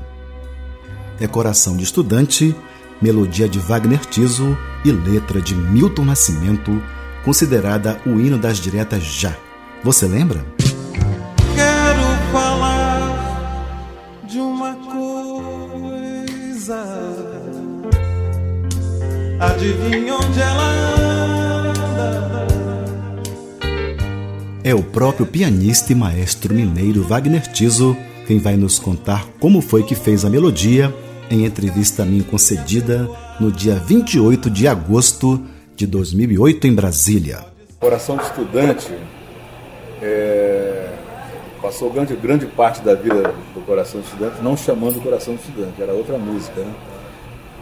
[1.19, 2.55] É Coração de Estudante,
[3.01, 4.55] melodia de Wagner Tiso
[4.85, 6.79] e letra de Milton Nascimento,
[7.25, 9.35] considerada o hino das diretas já.
[9.83, 10.45] Você lembra?
[11.55, 13.81] Quero falar
[14.29, 14.95] de uma coisa.
[19.39, 20.90] Adivinha onde ela
[24.63, 29.81] É o próprio pianista e maestro mineiro Wagner Tiso quem vai nos contar como foi
[29.81, 30.93] que fez a melodia
[31.31, 35.43] em entrevista a mim concedida no dia 28 de agosto
[35.75, 37.43] de 2008 em Brasília.
[37.79, 38.93] Coração de Estudante
[39.99, 40.93] é,
[41.59, 45.81] passou grande, grande parte da vida do Coração de Estudante não chamando Coração de Estudante,
[45.81, 46.61] era outra música.
[46.61, 46.73] Né?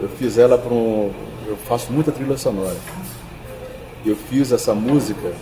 [0.02, 1.10] Eu fiz ela para um.
[1.46, 2.76] Eu faço muita trilha sonora.
[4.04, 5.32] Eu fiz essa música,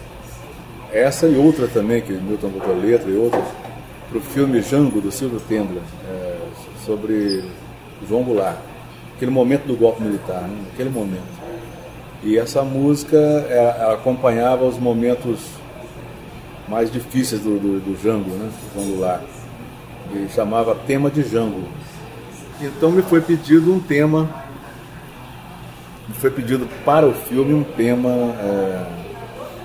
[0.93, 3.45] essa e outra também, que Milton botou letra e outras,
[4.09, 6.39] para o filme Jango, do Silvio Tendler, é,
[6.85, 7.45] sobre
[8.09, 8.57] João Goulart.
[9.17, 10.57] Aquele momento do golpe militar, né?
[10.73, 11.39] aquele momento.
[12.23, 15.41] E essa música é, acompanhava os momentos
[16.69, 18.51] mais difíceis do, do, do Jango, né?
[18.75, 19.23] João Goulart.
[20.13, 21.63] E chamava Tema de Jango.
[22.61, 24.29] Então me foi pedido um tema,
[26.09, 28.98] me foi pedido para o filme um tema é,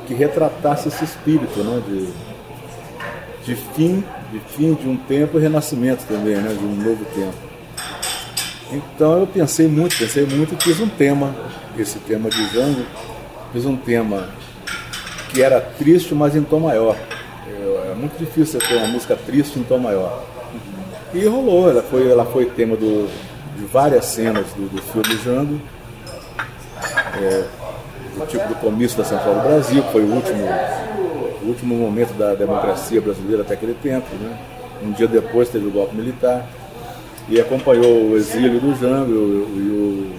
[0.07, 1.81] que retratasse esse espírito, né?
[1.87, 2.07] De,
[3.45, 6.49] de fim, de fim de um tempo e renascimento também, né?
[6.49, 7.33] De um novo tempo.
[8.71, 11.35] Então eu pensei muito, pensei muito e fiz um tema,
[11.77, 12.83] esse tema de Jango,
[13.51, 14.29] fiz um tema
[15.29, 16.95] que era triste, mas em tom maior.
[17.47, 20.23] É, muito difícil ter uma música triste em tom maior.
[21.13, 23.07] E rolou, ela foi, ela foi tema do,
[23.55, 25.61] de várias cenas do, do filme Jango,
[27.21, 27.45] é,
[28.27, 30.45] tipo do comício da Central do Brasil, que foi o último,
[31.41, 34.07] o último momento da democracia brasileira até aquele tempo.
[34.15, 34.37] Né?
[34.83, 36.47] Um dia depois teve o golpe militar
[37.29, 40.11] e acompanhou o exílio do Jango e o,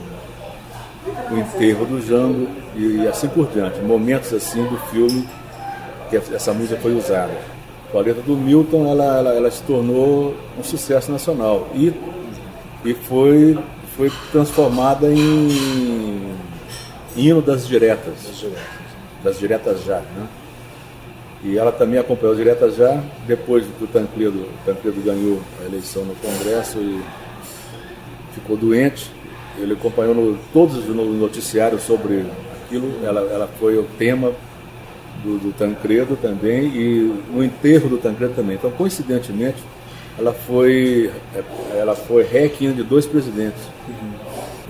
[1.30, 3.80] o, enterro do Jango e, assim por diante.
[3.80, 5.28] Momentos assim do filme
[6.08, 7.32] que essa música foi usada.
[7.92, 11.94] A letra do Milton, ela, ela, ela se tornou um sucesso nacional e,
[12.84, 13.56] e foi,
[13.96, 16.34] foi transformada em
[17.16, 18.44] hino das diretas,
[19.22, 20.00] das diretas já.
[20.00, 20.26] Né?
[21.44, 26.04] E ela também acompanhou as diretas já, depois do Tancredo, o Tancredo ganhou a eleição
[26.04, 27.02] no Congresso e
[28.34, 29.10] ficou doente.
[29.58, 32.24] Ele acompanhou no, todos os noticiários sobre
[32.64, 34.32] aquilo, ela, ela foi o tema
[35.22, 38.56] do, do Tancredo também e no enterro do Tancredo também.
[38.56, 39.62] Então, coincidentemente,
[40.18, 41.10] ela foi,
[41.74, 43.60] ela foi réquiem de dois presidentes.
[43.88, 43.92] E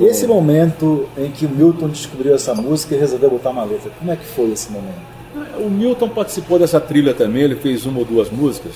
[0.01, 4.11] esse momento em que o Milton descobriu essa música e resolveu botar uma letra, como
[4.11, 5.15] é que foi esse momento?
[5.59, 8.73] O Milton participou dessa trilha também, ele fez uma ou duas músicas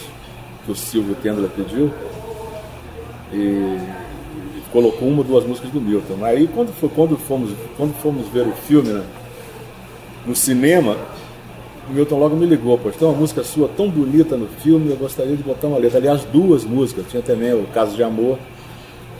[0.64, 1.90] que o Silvio Tendler pediu.
[3.32, 3.78] E
[4.72, 6.24] colocou uma ou duas músicas do Milton.
[6.24, 9.04] Aí quando, foi, quando, fomos, quando fomos ver o filme né,
[10.26, 10.96] no cinema,
[11.88, 14.96] o Milton logo me ligou, pô, tem uma música sua tão bonita no filme, eu
[14.96, 15.98] gostaria de botar uma letra.
[15.98, 18.38] Aliás, duas músicas, tinha também o Caso de Amor,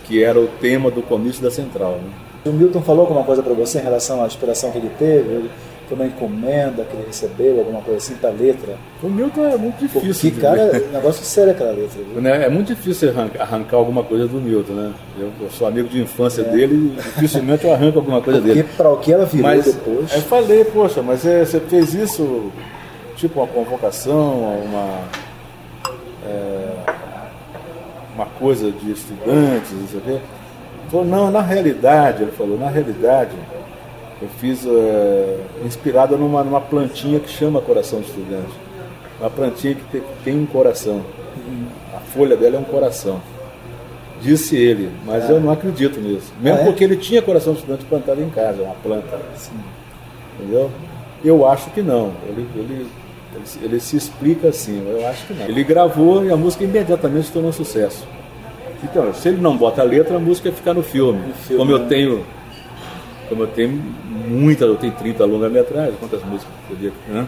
[0.09, 2.01] que era o tema do comício da Central.
[2.03, 2.11] Né?
[2.47, 5.29] O Milton falou alguma coisa para você em relação à inspiração que ele teve?
[5.29, 5.51] Ele
[5.87, 8.77] foi uma encomenda que ele recebeu, alguma coisa assim, para letra?
[9.03, 10.31] O Milton é muito difícil.
[10.31, 12.01] Que cara, negócio sério aquela letra.
[12.03, 12.21] Viu?
[12.21, 12.45] Né?
[12.45, 14.93] É muito difícil arrancar, arrancar, alguma coisa do Milton, né?
[15.19, 16.45] Eu, eu sou amigo de infância é.
[16.45, 18.65] dele e dificilmente eu arranco alguma coisa Porque dele.
[18.65, 20.15] Porque para o que ela virou mas, depois.
[20.15, 22.51] Eu falei, poxa, mas é, você fez isso
[23.17, 25.28] tipo uma convocação, uma.
[28.19, 30.19] É, uma coisa de estudantes, não sei o quê.
[30.91, 33.37] Falou, não, na realidade, ele falou, na realidade,
[34.21, 38.53] eu fiz uh, inspirada numa, numa plantinha que chama coração de estudante.
[39.21, 41.03] Uma plantinha que tem, tem um coração.
[41.95, 43.21] A folha dela é um coração.
[44.21, 45.33] Disse ele, mas é.
[45.33, 46.33] eu não acredito nisso.
[46.41, 46.65] Mesmo ah, é?
[46.65, 49.21] porque ele tinha coração de estudante plantado em casa, uma planta.
[49.37, 49.53] Sim.
[50.39, 50.71] Entendeu?
[51.25, 52.13] Eu acho que não.
[52.29, 52.87] Ele, ele,
[53.39, 55.47] ele, ele, se explica assim, eu acho que não.
[55.47, 58.07] Ele gravou e a música imediatamente se tornou um sucesso.
[58.83, 61.27] Então, se ele não bota a letra, a música fica no filme.
[61.27, 61.87] No filme como eu né?
[61.89, 62.27] tenho.
[63.29, 63.71] Como eu tenho
[64.29, 66.93] muita, eu tenho 30 longa-metragens, quantas músicas podia.
[67.09, 67.27] Né?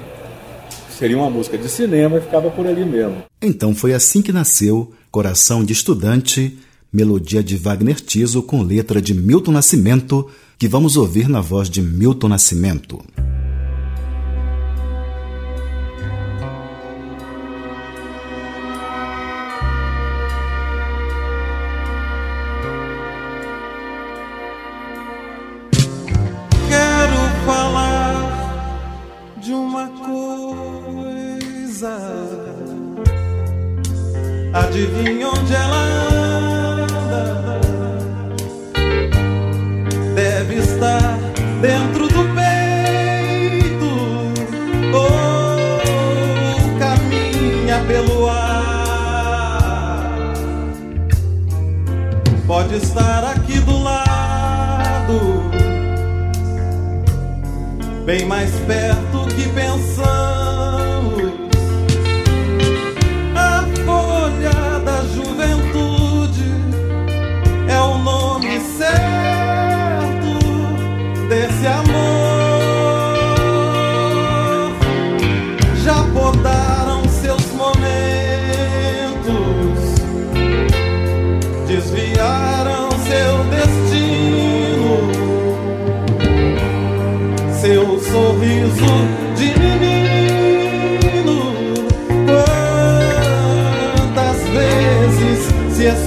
[0.88, 3.22] Seria uma música de cinema e ficava por ali mesmo.
[3.42, 6.58] Então foi assim que nasceu Coração de Estudante,
[6.92, 10.28] melodia de Wagner Tiso com letra de Milton Nascimento,
[10.58, 13.00] que vamos ouvir na voz de Milton Nascimento.
[52.46, 55.50] Pode estar aqui do lado,
[58.04, 59.09] bem mais perto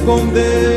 [0.03, 0.72] esconder,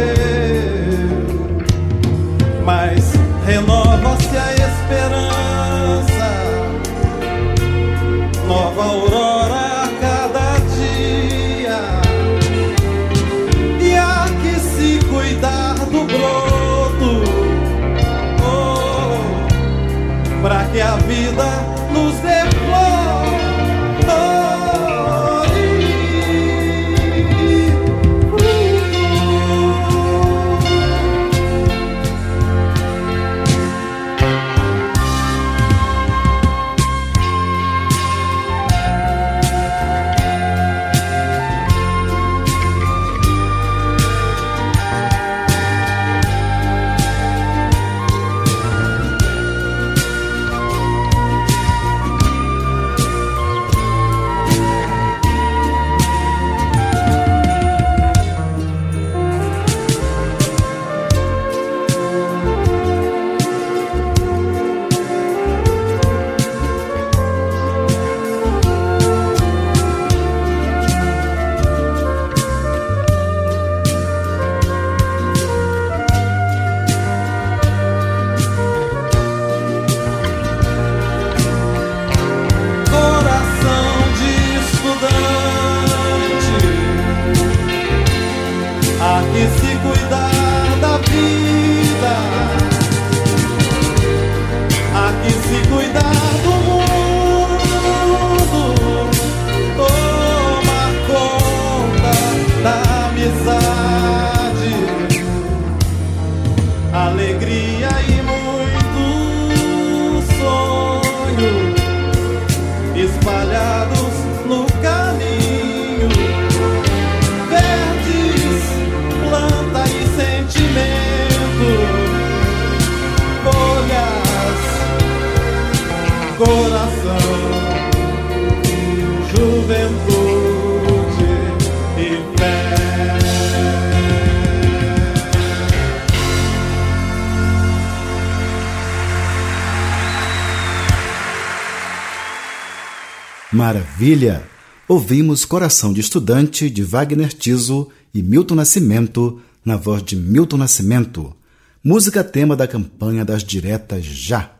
[144.06, 144.44] maravilha!
[144.88, 151.34] Ouvimos Coração de Estudante de Wagner Tiso e Milton Nascimento, na voz de Milton Nascimento.
[151.82, 154.52] Música tema da campanha das diretas Já.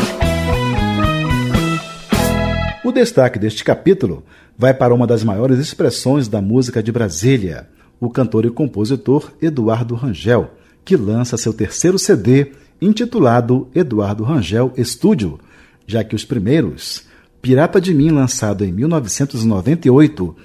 [2.83, 4.23] O destaque deste capítulo
[4.57, 7.69] vai para uma das maiores expressões da música de Brasília,
[7.99, 10.49] o cantor e compositor Eduardo Rangel,
[10.83, 15.39] que lança seu terceiro CD intitulado Eduardo Rangel Estúdio,
[15.85, 17.03] já que os primeiros,
[17.43, 20.35] Pirata de Mim, lançado em 1998,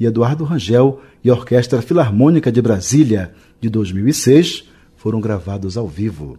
[0.00, 4.71] e Eduardo Rangel e Orquestra Filarmônica de Brasília, de 2006,
[5.02, 6.38] foram gravados ao vivo.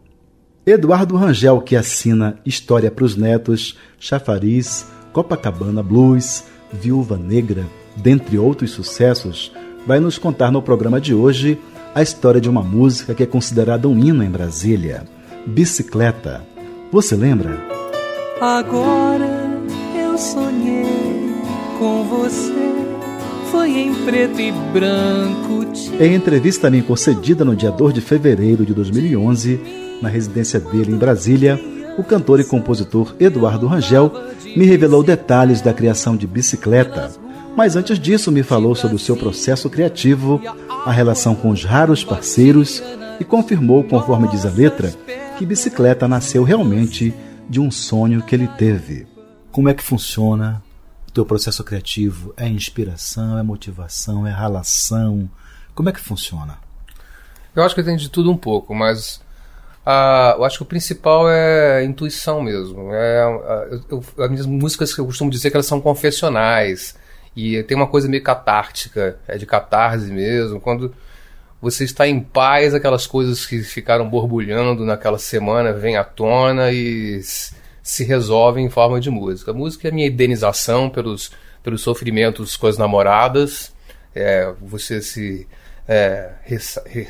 [0.66, 7.66] Eduardo Rangel, que assina História para os Netos, Chafariz, Copacabana Blues, Viúva Negra,
[7.98, 9.52] dentre outros sucessos,
[9.86, 11.60] vai nos contar no programa de hoje
[11.94, 15.04] a história de uma música que é considerada um hino em Brasília,
[15.46, 16.42] Bicicleta.
[16.90, 17.60] Você lembra?
[18.40, 19.60] Agora
[19.94, 21.36] eu sonhei
[21.78, 22.63] com você
[23.54, 25.64] foi em preto e branco.
[26.00, 29.60] Em entrevista a mim concedida no dia 2 de fevereiro de 2011,
[30.02, 31.62] na residência dele em Brasília,
[31.96, 34.12] o cantor e compositor Eduardo Rangel
[34.58, 37.12] me revelou detalhes da criação de Bicicleta.
[37.56, 40.42] Mas antes disso, me falou sobre o seu processo criativo,
[40.84, 42.82] a relação com os raros parceiros
[43.20, 44.92] e confirmou, conforme diz a letra,
[45.38, 47.14] que Bicicleta nasceu realmente
[47.48, 49.06] de um sonho que ele teve.
[49.52, 50.63] Como é que funciona
[51.14, 55.30] teu processo criativo é inspiração, é motivação, é relação?
[55.76, 56.58] Como é que funciona?
[57.56, 59.18] Eu acho que tem de tudo um pouco, mas
[59.86, 62.92] uh, eu acho que o principal é a intuição mesmo.
[62.94, 66.96] É, uh, eu, as minhas músicas que eu costumo dizer que elas são confessionais
[67.36, 70.60] e tem uma coisa meio catártica, é de catarse mesmo.
[70.60, 70.94] Quando
[71.62, 77.22] você está em paz, aquelas coisas que ficaram borbulhando naquela semana vêm à tona e
[77.84, 79.52] se resolve em forma de música.
[79.52, 83.74] A música é a minha indenização pelos, pelos sofrimentos com as namoradas,
[84.16, 85.46] é, você se
[85.88, 86.30] é,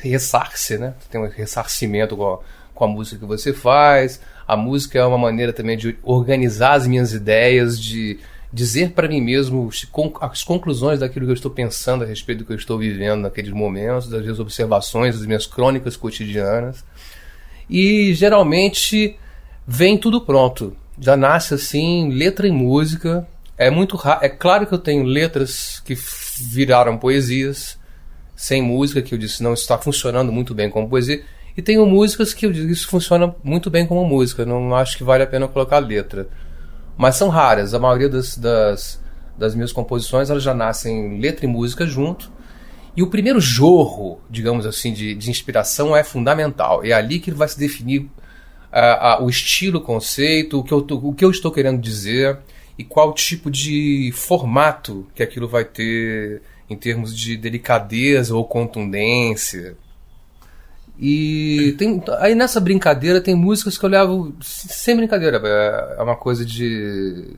[0.02, 0.94] ressarce, né?
[1.08, 2.38] Tem um ressarcimento com a,
[2.74, 4.20] com a música que você faz.
[4.48, 8.18] A música é uma maneira também de organizar as minhas ideias, de
[8.52, 9.68] dizer para mim mesmo
[10.20, 13.52] as conclusões daquilo que eu estou pensando a respeito do que eu estou vivendo naqueles
[13.52, 16.84] momentos, das minhas observações, das minhas crônicas cotidianas.
[17.70, 19.16] E geralmente
[19.66, 20.76] vem tudo pronto.
[20.98, 23.26] Já nasce assim, letra e música.
[23.56, 23.98] É muito.
[24.20, 25.96] É claro que eu tenho letras que
[26.38, 27.78] viraram poesias,
[28.34, 31.22] sem música, que eu disse não está funcionando muito bem como poesia.
[31.56, 34.44] E tenho músicas que eu digo isso funciona muito bem como música.
[34.44, 36.28] Não acho que vale a pena colocar letra.
[36.96, 37.74] Mas são raras.
[37.74, 39.00] A maioria das, das,
[39.38, 42.32] das minhas composições elas já nascem letra e música junto.
[42.96, 46.84] E o primeiro jorro, digamos assim, de, de inspiração é fundamental.
[46.84, 48.08] É ali que vai se definir
[49.20, 52.38] o estilo, o conceito, o que, eu, o que eu estou querendo dizer
[52.76, 59.76] e qual tipo de formato que aquilo vai ter em termos de delicadeza ou contundência.
[60.98, 66.16] E tem, aí nessa brincadeira tem músicas que eu levo sem brincadeira, é, é uma
[66.16, 67.36] coisa de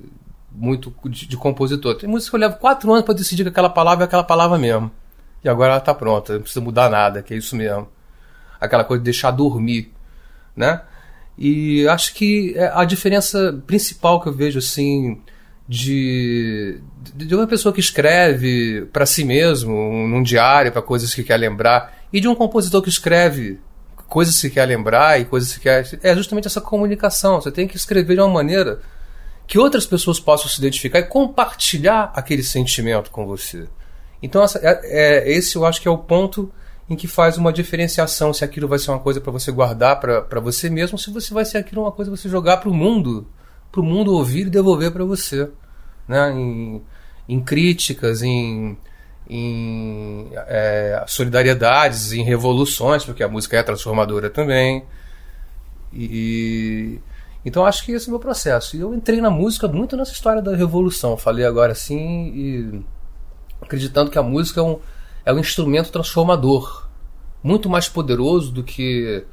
[0.51, 1.97] muito de, de compositor.
[1.97, 4.59] Tem músicas que eu levo quatro anos para decidir que aquela palavra é aquela palavra
[4.59, 4.91] mesmo.
[5.45, 7.89] E agora ela está pronta, não precisa mudar nada, que é isso mesmo.
[8.61, 9.93] Aquela coisa de deixar dormir,
[10.55, 10.81] né?
[11.39, 15.21] E acho que é a diferença principal que eu vejo assim
[15.69, 16.81] de,
[17.15, 19.75] de uma pessoa que escreve para si mesmo,
[20.07, 23.59] num diário, para coisas que quer lembrar, e de um compositor que escreve
[24.09, 25.87] coisas que quer lembrar e coisas que quer.
[26.03, 27.41] É justamente essa comunicação.
[27.41, 28.81] Você tem que escrever de uma maneira
[29.47, 33.69] que outras pessoas possam se identificar e compartilhar aquele sentimento com você.
[34.23, 36.51] Então, essa, é, é, esse eu acho que é o ponto
[36.89, 40.41] em que faz uma diferenciação se aquilo vai ser uma coisa para você guardar para
[40.41, 43.27] você mesmo, se você vai ser aquilo uma coisa para você jogar para o mundo,
[43.73, 45.51] para o mundo ouvir e devolver para você,
[46.07, 46.33] né?
[46.33, 46.83] Em,
[47.29, 48.79] em críticas, em,
[49.29, 54.85] em é, solidariedades, em revoluções, porque a música é transformadora também.
[55.93, 57.01] E
[57.45, 58.77] então acho que esse é o meu processo.
[58.77, 61.17] E eu entrei na música muito nessa história da revolução.
[61.17, 62.85] Falei agora assim e
[63.61, 64.79] acreditando que a música é um
[65.27, 66.87] é um instrumento transformador,
[67.43, 69.25] muito mais poderoso do que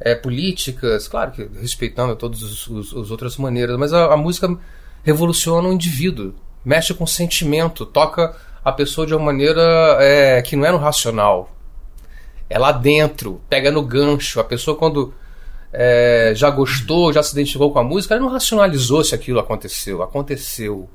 [0.00, 4.58] é, políticas, claro que respeitando todas as outras maneiras, mas a, a música
[5.04, 9.62] revoluciona o indivíduo, mexe com o sentimento, toca a pessoa de uma maneira
[10.00, 11.54] é, que não é no racional,
[12.48, 14.38] é lá dentro, pega no gancho.
[14.38, 15.14] A pessoa quando
[15.72, 20.02] é, já gostou, já se identificou com a música, ele não racionalizou se aquilo aconteceu.
[20.02, 20.88] Aconteceu.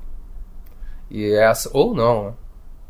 [1.10, 2.32] E essa, ou não, né?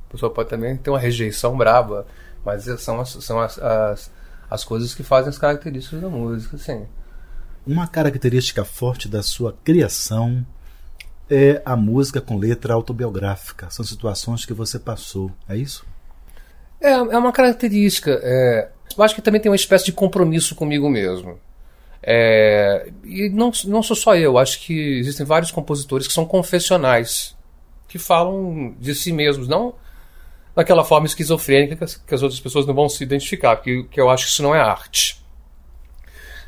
[0.09, 2.07] A pessoa pode também ter uma rejeição braba,
[2.45, 4.11] mas são as, são as, as,
[4.51, 6.87] as coisas que fazem as características da música, sim.
[7.67, 10.47] Uma característica forte da sua criação
[11.29, 13.69] é a música com letra autobiográfica.
[13.69, 15.85] São situações que você passou, é isso?
[16.81, 18.19] É, é uma característica.
[18.23, 21.39] É, eu acho que também tem uma espécie de compromisso comigo mesmo.
[22.03, 27.37] É, e não, não sou só eu, acho que existem vários compositores que são confessionais,
[27.87, 29.75] que falam de si mesmos, não
[30.59, 34.01] daquela forma esquizofrênica que as, que as outras pessoas não vão se identificar, porque que
[34.01, 35.25] eu acho que isso não é arte.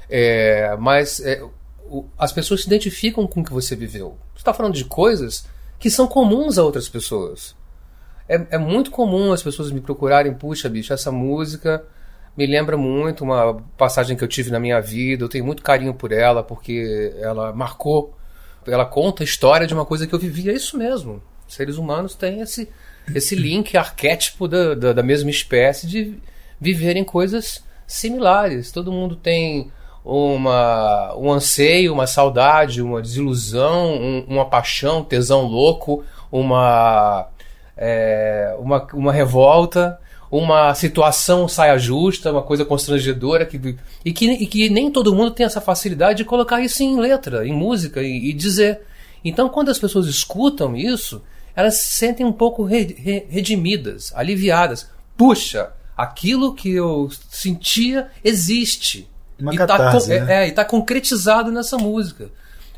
[0.08, 1.40] É, mas é,
[1.84, 4.18] o, as pessoas se identificam com o que você viveu.
[4.34, 5.46] Você está falando de coisas
[5.78, 7.54] que são comuns a outras pessoas.
[8.28, 11.86] É, é muito comum as pessoas me procurarem, puxa, bicho, essa música
[12.36, 15.22] me lembra muito uma passagem que eu tive na minha vida.
[15.22, 18.12] Eu tenho muito carinho por ela porque ela marcou,
[18.66, 20.50] ela conta a história de uma coisa que eu vivi.
[20.50, 21.22] É isso mesmo.
[21.46, 22.68] Seres humanos têm esse,
[23.14, 26.14] esse link arquétipo da, da, da mesma espécie de
[26.60, 28.70] viverem coisas similares.
[28.70, 29.70] Todo mundo tem
[30.04, 37.28] uma, um anseio, uma saudade, uma desilusão, um, uma paixão, tesão louco, uma,
[37.76, 39.98] é, uma, uma revolta
[40.30, 45.32] uma situação saia justa, uma coisa constrangedora que, e, que, e que nem todo mundo
[45.32, 48.80] tem essa facilidade de colocar isso em letra, em música e, e dizer.
[49.24, 51.20] Então, quando as pessoas escutam isso,
[51.60, 54.88] elas se sentem um pouco re, re, redimidas, aliviadas.
[55.16, 59.08] Puxa, aquilo que eu sentia existe.
[59.38, 60.42] Uma e catarse, tá, né?
[60.42, 62.30] é, e está concretizado nessa música.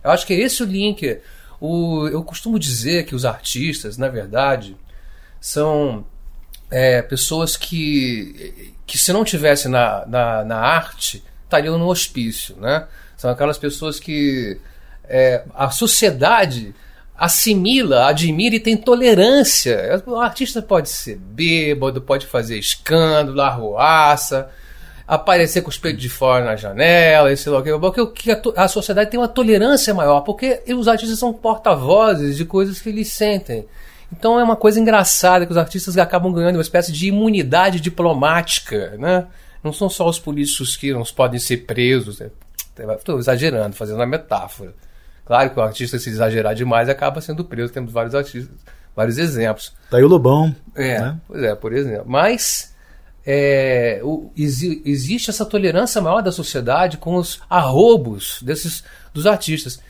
[0.03, 1.19] Eu acho que é esse o link.
[1.61, 4.77] O, eu costumo dizer que os artistas, na verdade,
[5.41, 6.05] são
[6.71, 12.57] é, pessoas que, que se não tivessem na, na, na, arte, estariam no hospício.
[12.57, 12.87] Né?
[13.17, 14.59] São aquelas pessoas que
[15.05, 16.75] é, a sociedade
[17.17, 20.03] assimila, admira e tem tolerância.
[20.07, 24.51] O artista pode ser bêbado, pode fazer escândalo, arruaça,
[25.07, 29.21] aparecer com os peitos de fora na janela, esse lá, porque a, a sociedade tem
[29.21, 33.67] uma tolerância maior, porque os artistas são porta-vozes de coisas que eles sentem.
[34.11, 38.97] Então é uma coisa engraçada que os artistas acabam ganhando uma espécie de imunidade diplomática,
[38.99, 39.27] né?
[39.65, 42.21] Não são só os políticos que não podem ser presos.
[42.99, 44.75] Estou exagerando, fazendo uma metáfora.
[45.25, 47.73] Claro que o artista, se exagerar demais, acaba sendo preso.
[47.73, 48.55] Temos vários artistas,
[48.95, 49.73] vários exemplos.
[49.91, 50.55] Tá aí o Lobão.
[50.75, 51.17] É, né?
[51.27, 52.05] pois é, por exemplo.
[52.07, 52.75] Mas
[53.25, 58.83] é, o, exi, existe essa tolerância maior da sociedade com os arrobos desses,
[59.15, 59.81] dos artistas.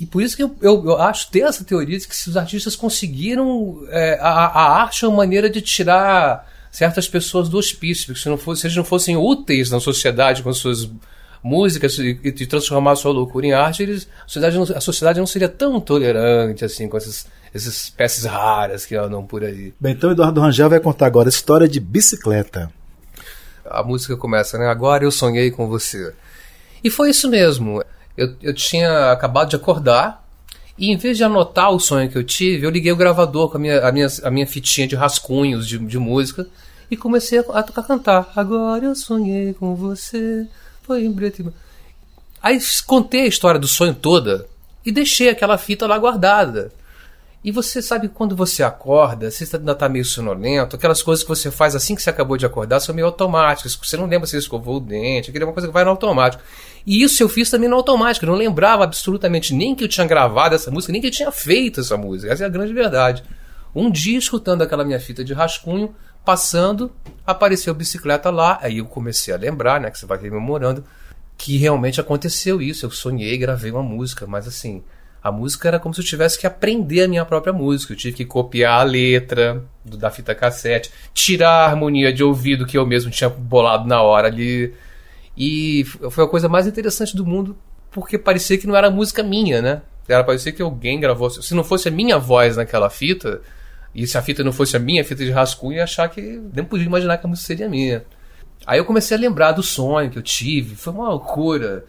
[0.00, 2.36] E por isso que eu, eu, eu, acho ter essa teoria de que se os
[2.36, 3.86] artistas conseguiram.
[3.88, 8.28] É, a, a, arte é uma maneira de tirar certas pessoas do hospício, porque se,
[8.28, 10.90] não fosse, se eles não fossem úteis na sociedade com suas
[11.42, 15.18] músicas e, e transformar a sua loucura em arte, eles, a, sociedade não, a sociedade
[15.18, 19.74] não seria tão tolerante assim com essas, essas espécies raras que andam por aí.
[19.80, 22.70] Bem, então Eduardo Rangel vai contar agora a história de bicicleta.
[23.64, 24.66] A música começa, né?
[24.66, 26.12] Agora eu sonhei com você.
[26.84, 27.82] E foi isso mesmo
[28.16, 30.22] eu, eu tinha acabado de acordar
[30.76, 33.56] e em vez de anotar o sonho que eu tive, eu liguei o gravador com
[33.56, 36.46] a minha, a minha, a minha fitinha de rascunhos de, de música
[36.90, 38.32] e comecei a, a tocar cantar.
[38.34, 40.46] Agora eu sonhei com você,
[40.82, 41.52] foi em preto.
[42.42, 44.46] Aí contei a história do sonho toda
[44.84, 46.72] e deixei aquela fita lá guardada.
[47.44, 51.50] E você sabe quando você acorda, você ainda está meio sonolento, aquelas coisas que você
[51.50, 53.74] faz assim que você acabou de acordar são meio automáticas.
[53.74, 56.40] Você não lembra se escovou o dente, aquilo é uma coisa que vai no automático.
[56.86, 58.24] E isso eu fiz também no automático.
[58.24, 61.32] Eu não lembrava absolutamente nem que eu tinha gravado essa música, nem que eu tinha
[61.32, 62.32] feito essa música.
[62.32, 63.24] Essa é a grande verdade.
[63.74, 65.92] Um dia, escutando aquela minha fita de rascunho,
[66.24, 66.92] passando,
[67.26, 68.58] apareceu a bicicleta lá.
[68.62, 69.90] Aí eu comecei a lembrar, né?
[69.90, 70.84] Que você vai rememorando,
[71.36, 72.86] que realmente aconteceu isso.
[72.86, 74.82] Eu sonhei, gravei uma música, mas assim
[75.22, 77.92] a música era como se eu tivesse que aprender a minha própria música.
[77.92, 82.66] Eu tive que copiar a letra do, da fita cassete, tirar a harmonia de ouvido
[82.66, 84.74] que eu mesmo tinha bolado na hora ali.
[85.36, 87.56] E foi a coisa mais interessante do mundo,
[87.92, 89.82] porque parecia que não era música minha, né?
[90.08, 91.30] Era parecia que alguém gravou.
[91.30, 93.40] Se não fosse a minha voz naquela fita,
[93.94, 96.20] e se a fita não fosse a minha fita de rascunho, ia achar que
[96.52, 98.04] nem podia imaginar que a música seria minha.
[98.66, 101.84] Aí eu comecei a lembrar do sonho que eu tive, foi uma loucura.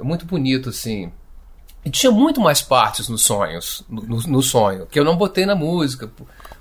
[0.00, 1.10] Muito bonito, assim.
[1.84, 5.54] E tinha muito mais partes nos sonhos, no, no, sonho, que eu não botei na
[5.54, 6.10] música.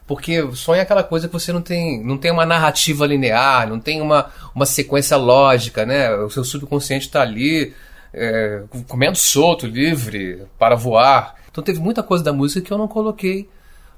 [0.08, 3.80] Porque sonho é aquela coisa que você não tem, não tem uma narrativa linear, não
[3.80, 6.12] tem uma, uma sequência lógica, né?
[6.15, 7.73] O seu subconsciente está ali,
[8.13, 11.36] é, comendo solto, livre, para voar.
[11.52, 13.49] Então teve muita coisa da música que eu não coloquei,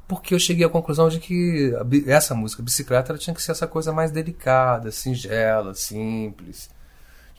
[0.07, 1.73] porque eu cheguei à conclusão de que
[2.07, 6.69] essa música, Bicicleta, ela tinha que ser essa coisa mais delicada, singela, simples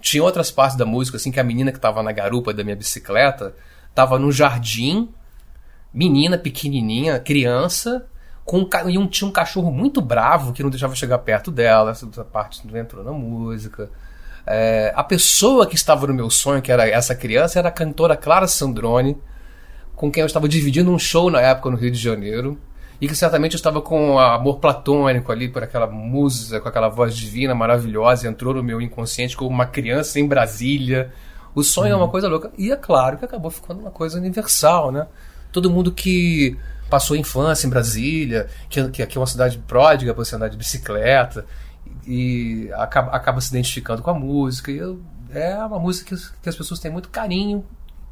[0.01, 2.77] Tinha outras partes da música, assim, que a menina que tava na garupa da minha
[2.77, 3.55] bicicleta
[3.95, 5.11] tava no jardim,
[5.93, 8.07] menina pequenininha, criança,
[8.45, 11.91] com um, e um, tinha um cachorro muito bravo que não deixava chegar perto dela.
[11.91, 13.91] Essa essa parte não entrou na música.
[14.47, 18.17] É, a pessoa que estava no meu sonho, que era essa criança, era a cantora
[18.17, 19.17] Clara Sandrone,
[19.95, 22.59] com quem eu estava dividindo um show na época no Rio de Janeiro.
[23.01, 27.17] E que certamente eu estava com amor platônico ali por aquela música, com aquela voz
[27.17, 31.13] divina, maravilhosa, entrou no meu inconsciente como uma criança em Brasília.
[31.53, 32.53] O sonho é uma coisa louca.
[32.57, 35.09] E é claro que acabou ficando uma coisa universal, né?
[35.51, 36.57] Todo mundo que
[36.89, 40.49] passou a infância em Brasília, que, que aqui é uma cidade pródiga para você andar
[40.49, 41.45] de bicicleta,
[42.07, 44.71] e acaba, acaba se identificando com a música.
[44.71, 45.01] E eu-
[45.35, 47.65] é uma música que, que as pessoas têm muito carinho,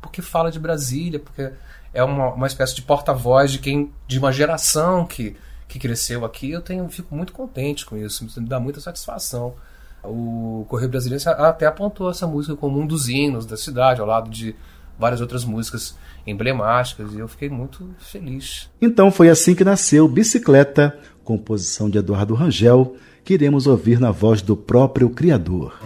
[0.03, 1.51] porque fala de Brasília, porque
[1.93, 5.37] é uma, uma espécie de porta-voz de quem de uma geração que,
[5.69, 6.51] que cresceu aqui.
[6.51, 9.55] Eu tenho, fico muito contente com isso, me dá muita satisfação.
[10.03, 14.31] O Correio Brasiliense até apontou essa música como um dos hinos da cidade, ao lado
[14.31, 14.55] de
[14.99, 18.71] várias outras músicas emblemáticas, e eu fiquei muito feliz.
[18.81, 24.43] Então foi assim que nasceu Bicicleta, composição de Eduardo Rangel, que iremos ouvir na voz
[24.43, 25.79] do próprio criador.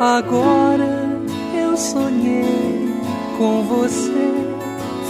[0.00, 1.18] Agora
[1.52, 2.94] eu sonhei
[3.36, 4.12] com você.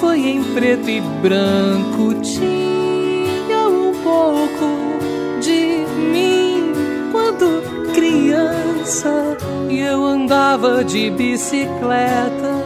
[0.01, 6.73] Foi em preto e branco, tinha um pouco de mim
[7.13, 9.37] quando criança.
[9.69, 12.65] E eu andava de bicicleta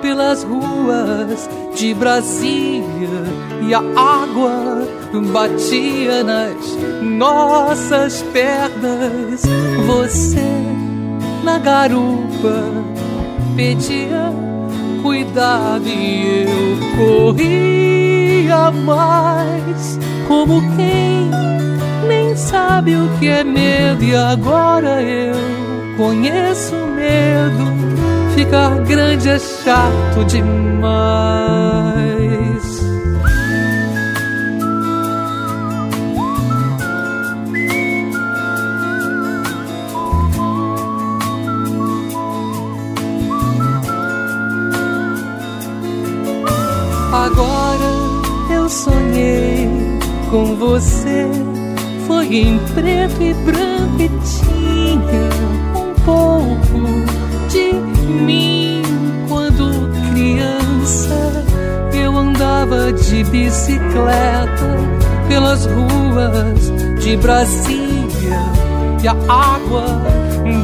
[0.00, 2.84] pelas ruas de Brasília
[3.66, 4.86] e a água
[5.32, 9.42] batia nas nossas pernas.
[9.84, 10.75] Você
[11.46, 12.74] na garupa
[13.54, 14.32] pedia
[15.00, 19.96] cuidado e eu corria mais.
[20.26, 21.30] Como quem
[22.08, 25.36] nem sabe o que é medo e agora eu
[25.96, 27.64] conheço medo.
[28.34, 32.05] Ficar grande é chato demais
[47.26, 47.90] Agora
[48.54, 49.68] eu sonhei
[50.30, 51.26] com você.
[52.06, 55.28] Foi em preto e branco e tinha
[55.74, 56.86] um pouco
[57.48, 57.72] de
[58.12, 58.80] mim
[59.28, 61.44] quando criança.
[61.92, 64.76] Eu andava de bicicleta
[65.28, 68.38] pelas ruas de Brasília
[69.02, 69.84] e a água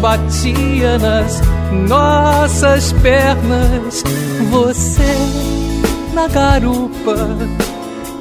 [0.01, 1.43] batia nas
[1.89, 4.05] nossas pernas.
[4.49, 5.42] Você
[6.13, 7.17] na garupa.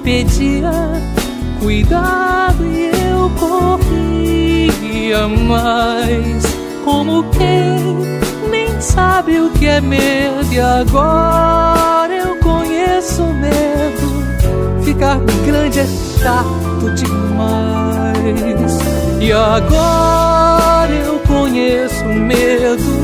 [0.04, 0.72] Pedia
[1.60, 6.44] cuidado e eu corria mais.
[6.84, 10.52] Como quem nem sabe o que é medo.
[10.52, 14.84] E agora eu conheço medo.
[14.84, 18.72] Ficar grande é chato demais.
[19.20, 23.02] E agora eu conheço medo.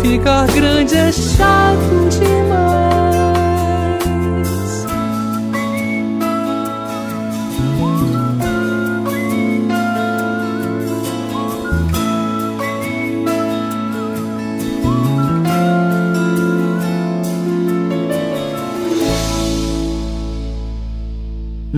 [0.00, 2.67] Ficar grande é chato demais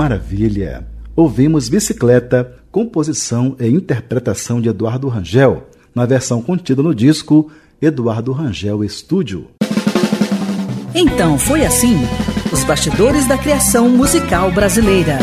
[0.00, 0.86] Maravilha!
[1.14, 8.82] Ouvimos Bicicleta, composição e interpretação de Eduardo Rangel, na versão contida no disco Eduardo Rangel
[8.82, 9.48] Estúdio.
[10.94, 11.98] Então foi assim:
[12.50, 15.18] os bastidores da criação musical brasileira.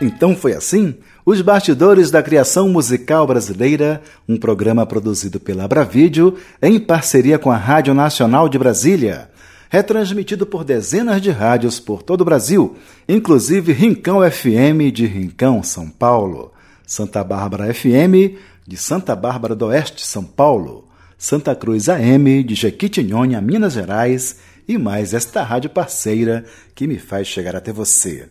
[0.00, 0.94] Então foi assim?
[1.26, 7.56] Os Bastidores da Criação Musical Brasileira, um programa produzido pela Abravídeo em parceria com a
[7.56, 9.28] Rádio Nacional de Brasília.
[9.70, 12.76] Retransmitido por dezenas de rádios por todo o Brasil,
[13.08, 16.52] inclusive Rincão FM de Rincão, São Paulo,
[16.86, 23.40] Santa Bárbara FM de Santa Bárbara do Oeste, São Paulo, Santa Cruz AM de Jequitinhonha,
[23.40, 24.36] Minas Gerais.
[24.68, 28.28] E mais esta rádio parceira que me faz chegar até você.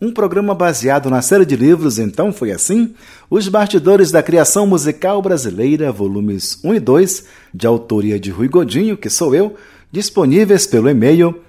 [0.00, 2.94] Um programa baseado na série de livros Então Foi Assim,
[3.28, 8.96] Os Bastidores da Criação Musical Brasileira, volumes 1 e 2, de autoria de Rui Godinho,
[8.96, 9.54] que sou eu,
[9.90, 11.42] disponíveis pelo e-mail,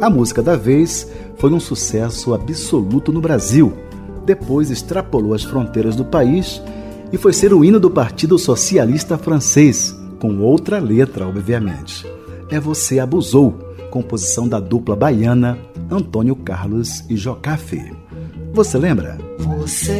[0.00, 3.76] A música da vez foi um sucesso absoluto no Brasil.
[4.24, 6.62] Depois extrapolou as fronteiras do país
[7.12, 12.06] e foi ser o hino do Partido Socialista Francês, com outra letra, obviamente.
[12.50, 13.52] É Você Abusou,
[13.90, 15.58] composição da dupla baiana
[15.90, 17.92] Antônio Carlos e Jocafe.
[18.54, 19.18] Você lembra?
[19.38, 19.92] Você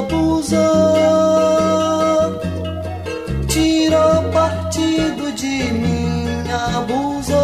[0.00, 0.58] abusou,
[3.46, 6.24] tirou partido de mim,
[6.76, 7.36] abusou.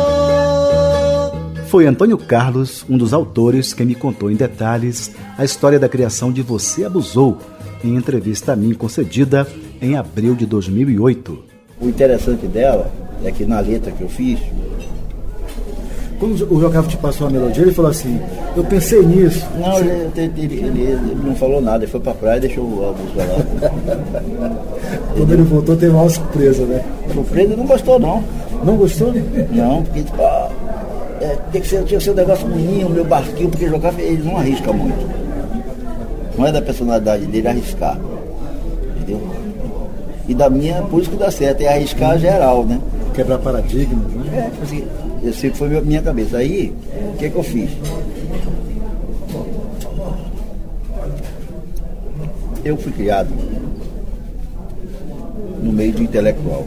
[1.69, 6.33] Foi Antônio Carlos, um dos autores, que me contou em detalhes a história da criação
[6.33, 7.39] de Você Abusou,
[7.85, 9.47] em entrevista a mim concedida
[9.81, 11.56] em abril de 2008.
[11.81, 12.91] O interessante dela
[13.25, 14.39] é que na letra que eu fiz,
[16.19, 18.19] Quando o Jocavo te passou a melodia, ele falou assim:
[18.57, 19.47] Eu pensei nisso.
[19.61, 22.85] não, ele, ele- ele- ele- não falou nada, ele foi pra praia e deixou o
[22.87, 23.27] Augusto lá.
[25.15, 26.83] Quando ele voltou, teve uma surpresa, né?
[27.13, 28.25] Surpresa, não gostou não.
[28.65, 29.13] Não gostou?
[29.53, 30.49] Não, porque tipo, ah,
[31.21, 34.23] é, tem que ser, tinha que ser um negócio menino, meu barquinho, porque jogar ele
[34.23, 35.07] não arrisca muito.
[36.39, 37.99] Não é da personalidade dele arriscar.
[40.29, 42.81] E da minha, por isso que dá certo, é arriscar geral, né?
[43.15, 44.51] Quebrar paradigmas, né?
[44.59, 44.85] É, assim,
[45.23, 46.39] eu sei que foi minha- minha cabeça.
[46.39, 46.75] Aí,
[47.15, 47.71] o que que eu fiz?
[52.65, 53.29] Eu fui criado
[55.63, 56.67] no meio de intelectual.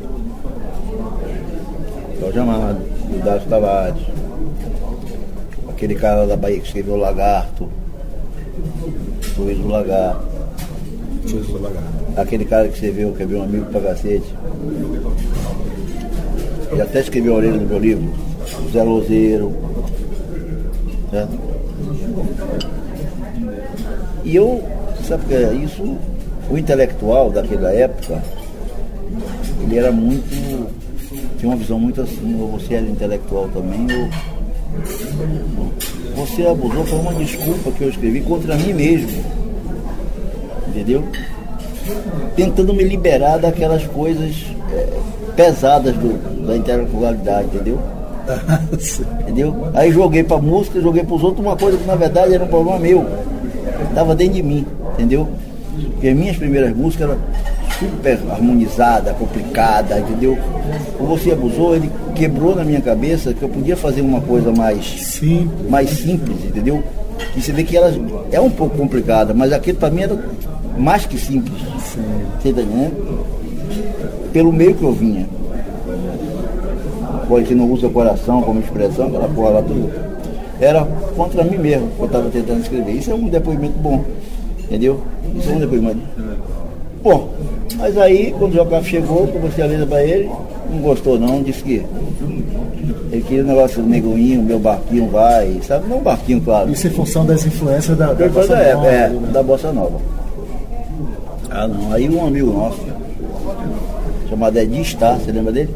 [2.19, 2.79] Jorge Amado,
[3.23, 4.01] Dácio Tavares,
[5.69, 7.69] aquele cara da Bahia que escreveu o Lagarto,
[9.37, 10.21] Luiz do Lagarto,
[12.21, 14.33] aquele cara que escreveu, que é meu amigo pra cacete.
[16.71, 18.13] Ele até escreveu a orelha no meu livro,
[18.71, 19.53] Zé Lozeiro.
[21.11, 21.27] Né?
[24.23, 24.63] E eu,
[25.07, 25.97] sabe o que é isso?
[26.49, 28.21] O intelectual daquela época,
[29.63, 30.69] ele era muito.
[31.37, 34.09] tinha uma visão muito assim, ou você era intelectual também, ou.
[36.15, 39.23] Você abusou, foi uma desculpa que eu escrevi contra mim mesmo.
[40.67, 41.03] Entendeu?
[42.35, 44.35] Tentando me liberar daquelas coisas
[44.71, 44.87] eh,
[45.35, 47.79] pesadas do- da intelectualidade, entendeu?
[49.21, 49.55] Entendeu?
[49.73, 52.77] Aí joguei pra música, joguei pros outros uma coisa que na verdade era um problema
[52.79, 53.05] meu.
[53.89, 55.27] Estava dentro de mim, entendeu?
[55.93, 57.19] Porque minhas primeiras músicas eram
[57.79, 60.37] super harmonizadas, complicadas, entendeu?
[60.99, 64.85] O Você Abusou, ele quebrou na minha cabeça que eu podia fazer uma coisa mais
[64.85, 65.69] Simples.
[65.69, 66.83] mais simples, entendeu?
[67.35, 67.91] E você vê que ela
[68.31, 70.17] é um pouco complicada, mas aquilo para mim era
[70.79, 71.61] mais que simples.
[71.61, 73.25] Você tá entendendo?
[74.31, 75.27] Pelo meio que eu vinha.
[77.27, 79.91] Pode que não usa coração como expressão, aquela porra lá tudo.
[80.59, 80.83] Era
[81.15, 82.91] contra mim mesmo que eu estava tentando escrever.
[82.91, 84.03] Isso é um depoimento bom.
[84.63, 85.01] Entendeu?
[85.35, 85.99] Isso é um depoimento.
[87.03, 87.29] Bom,
[87.77, 90.29] mas aí quando o Jocaf chegou, comecei a ler para ele,
[90.71, 91.85] não gostou não, disse que
[93.11, 95.87] ele queria o negócio do negoinho, meu barquinho vai, sabe?
[95.87, 96.69] Não barquinho, claro.
[96.71, 99.29] Isso em função das influências da, da Depois bossa da nova, é, né?
[99.31, 100.18] da Bossa Nova.
[101.51, 102.79] Ah não, aí um amigo nosso,
[104.29, 105.75] chamado Edi Star, você lembra dele?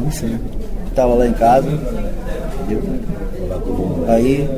[0.00, 0.38] Não sei.
[0.86, 1.68] Estava lá em casa,
[2.62, 2.82] entendeu?
[4.06, 4.48] Aí,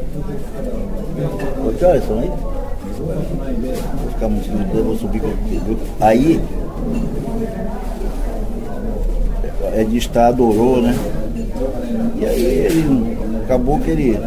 [1.66, 2.30] ô, que horas são aí?
[2.98, 5.78] Vou ficar muito vou subir com entendeu?
[6.00, 6.40] Aí,
[9.76, 10.94] Edi Star adorou, né?
[12.20, 14.20] E aí ele, acabou que ele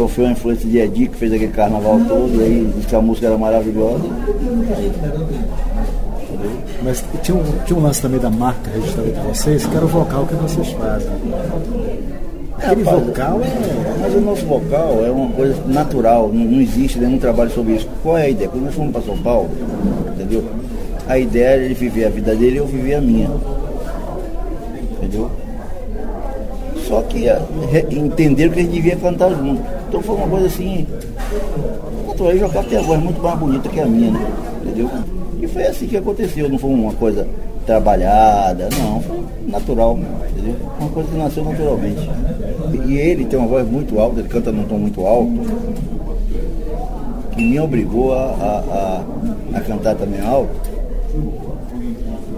[0.00, 3.02] sofreu a influência de Edi, que fez aquele carnaval todo, e aí disse que a
[3.02, 4.04] música era maravilhosa.
[6.82, 9.88] Mas tinha um, tinha um lance também da marca registrada de vocês, que era o
[9.88, 11.10] vocal que vocês fazem.
[12.56, 14.00] Aquele Rapaz, vocal é.
[14.00, 17.88] Mas o nosso vocal é uma coisa natural, não, não existe nenhum trabalho sobre isso.
[18.02, 18.48] Qual é a ideia?
[18.48, 19.50] Quando nós fomos para São Paulo,
[20.14, 20.44] entendeu?
[21.06, 23.30] A ideia era ele viver a vida dele e eu viver a minha.
[24.92, 25.30] Entendeu?
[26.88, 27.38] Só que eh,
[27.90, 29.79] entenderam que a gente devia cantar junto.
[29.90, 30.86] Então foi uma coisa assim.
[32.16, 34.20] O Jocá tem a voz muito mais bonita que a minha, né?
[34.62, 34.88] Entendeu?
[35.42, 37.26] E foi assim que aconteceu, não foi uma coisa
[37.66, 39.98] trabalhada, não, foi natural,
[40.30, 40.54] entendeu?
[40.78, 42.08] Uma coisa que nasceu naturalmente.
[42.86, 45.32] E ele tem uma voz muito alta, ele canta num tom muito alto,
[47.32, 49.04] que me obrigou a, a,
[49.56, 50.54] a, cantar também alto.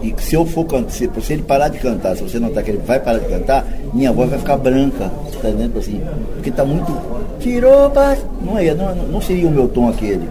[0.03, 2.71] E se eu for cantar, se, se ele parar de cantar, se você notar que
[2.71, 5.13] ele vai parar de cantar, minha voz vai ficar branca,
[5.43, 5.79] tá entendendo?
[5.79, 6.01] Assim,
[6.35, 6.93] porque tá muito.
[7.41, 8.25] Tirou, paz.
[8.41, 10.29] Não, é, não, não seria o meu tom aquele.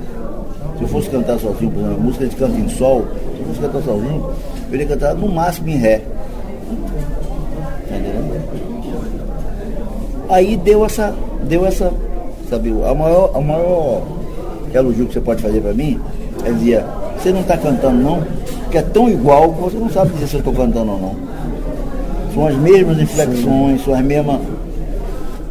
[0.77, 3.47] Se eu fosse cantar sozinho, por exemplo, a música gente canta em sol, se eu
[3.47, 4.29] fosse cantar sozinho,
[4.69, 6.01] eu iria cantar no máximo em ré.
[10.29, 11.91] Aí deu essa, deu essa,
[12.49, 14.01] sabe, a maior, a maior
[14.73, 15.99] elogio que você pode fazer pra mim
[16.45, 16.85] é dizer,
[17.17, 18.23] você não tá cantando não,
[18.63, 21.15] porque é tão igual que você não sabe dizer se eu estou cantando ou não.
[22.33, 24.39] São as mesmas inflexões, são as mesmas.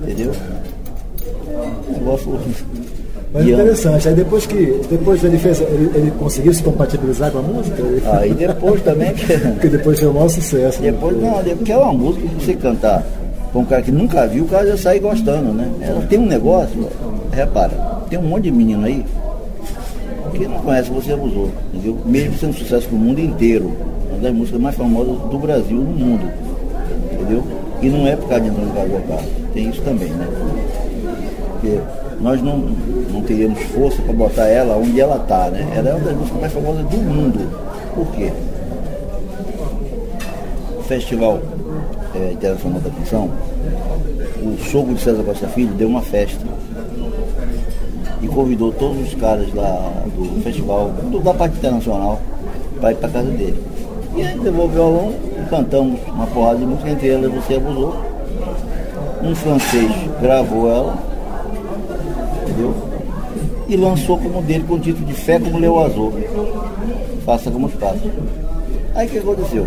[0.03, 0.33] Entendeu?
[1.93, 2.39] Negócio.
[3.33, 7.31] Mas E, ó, interessante, aí depois que depois ele fez, ele, ele conseguiu se compatibilizar
[7.31, 7.77] com a música?
[8.19, 9.13] Aí depois também.
[9.15, 10.83] que- Porque depois foi o maior sucesso.
[10.83, 10.91] né?
[10.91, 13.05] Depois não, porque é uma música que você cantar
[13.53, 15.69] com um cara que nunca viu, o cara já sai gostando, né?
[15.81, 16.89] Ela tem um negócio,
[17.33, 17.71] repara,
[18.09, 19.05] tem um monte de menino aí
[20.33, 21.99] que não conhece Você Abusou, entendeu?
[22.07, 23.73] Mesmo sendo sucesso no mundo inteiro.
[24.11, 26.27] Uma das músicas mais famosas do Brasil no mundo.
[27.13, 27.45] Entendeu?
[27.83, 29.29] E não é por causa de Carlos Bocardo.
[29.55, 30.29] Tem isso também, né?
[31.53, 31.81] Porque
[32.21, 35.67] nós não, não teríamos força para botar ela onde ela está, né?
[35.75, 37.39] Ela é uma das músicas mais famosas do mundo.
[37.95, 38.31] Por quê?
[40.87, 41.41] Festival
[42.15, 43.31] eh, Internacional da Canção,
[44.43, 46.45] o sogro de César Costa Filho deu uma festa
[48.21, 50.91] e convidou todos os caras da, do festival,
[51.25, 52.21] da parte internacional,
[52.81, 53.63] para ir para casa dele.
[54.17, 55.15] E aí levou o violão
[55.51, 57.95] cantamos uma porrada de música, entre elas Você Abusou.
[59.23, 59.91] Um francês
[60.23, 60.97] gravou ela,
[62.43, 62.75] entendeu?
[63.69, 66.13] E lançou como dele com o título de Fé como Leu Azul.
[67.27, 68.11] Faça como os passos.
[68.95, 69.67] Aí o que aconteceu?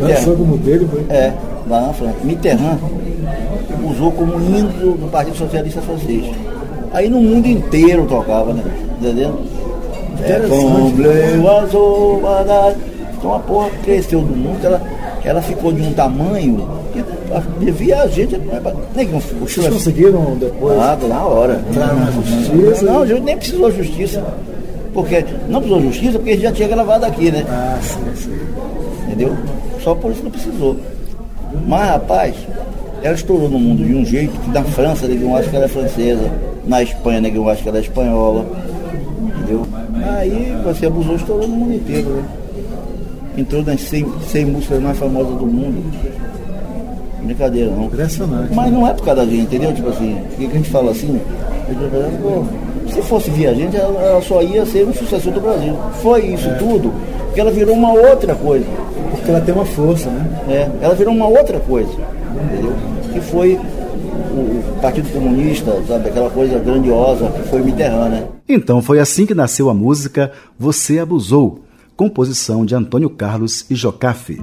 [0.00, 1.04] Lançou como dele, foi?
[1.14, 1.34] É,
[1.68, 2.16] lá na França.
[2.24, 2.78] Mitterrand
[3.90, 6.34] usou como hino do, do Partido Socialista Francês.
[6.92, 8.64] Aí no mundo inteiro tocava, né?
[8.98, 9.38] Entendendo?
[10.24, 10.38] É,
[13.18, 14.80] Então a porra cresceu no mundo, ela,
[15.24, 17.04] ela ficou de um tamanho que
[17.64, 18.40] devia a gente.
[18.94, 20.78] Nem que Vocês conseguiram depois?
[20.78, 21.60] Nada, na hora.
[21.74, 22.84] Na justiça?
[22.84, 24.24] Não, a gente nem precisou justiça.
[24.94, 27.44] Porque, não precisou justiça porque a gente já tinha gravado aqui, né?
[27.48, 28.38] Ah, sim, sim.
[29.06, 29.36] entendeu?
[29.82, 30.76] Só por isso não precisou.
[31.66, 32.34] Mas, rapaz,
[33.02, 35.68] ela estourou no mundo de um jeito que na França ninguém acha que ela é
[35.68, 36.30] francesa,
[36.64, 38.46] na Espanha ninguém acha que ela é espanhola,
[39.22, 39.66] entendeu?
[40.16, 42.24] Aí você abusou, estourou no mundo inteiro, né?
[43.38, 45.80] Entrou nas 100, 100 músicas mais famosas do mundo.
[47.22, 47.84] Brincadeira, não.
[47.84, 48.52] Impressionante.
[48.52, 49.72] Mas não é por causa da gente, entendeu?
[49.72, 51.20] Tipo assim, o que que a gente fala assim?
[52.92, 55.72] Se fosse via gente, ela, ela só ia ser um sucessor do Brasil.
[56.02, 56.92] Foi isso tudo,
[57.26, 58.66] porque ela virou uma outra coisa.
[59.12, 60.42] Porque ela tem uma força, né?
[60.48, 61.92] É, ela virou uma outra coisa,
[62.44, 62.72] entendeu?
[63.12, 66.08] Que foi o, o Partido Comunista, sabe?
[66.08, 68.24] Aquela coisa grandiosa que foi Mitterrand, né?
[68.48, 71.60] Então foi assim que nasceu a música Você Abusou,
[71.98, 74.38] composição de Antônio Carlos e Jocafe.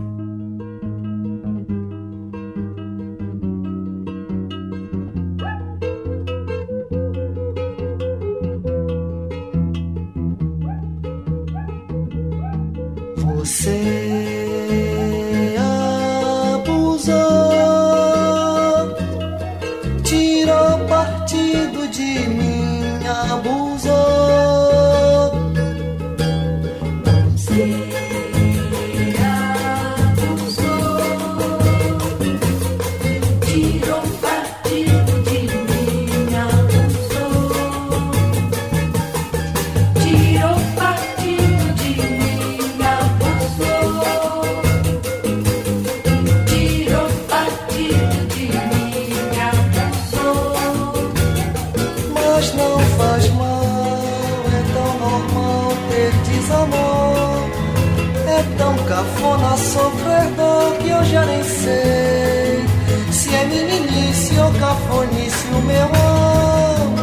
[59.56, 62.66] Cafona sofrer dor que eu já nem sei
[63.12, 66.96] se é meninice ou cafonice o meu amor.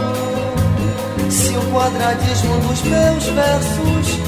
[1.30, 4.18] Se o quadradismo dos meus versos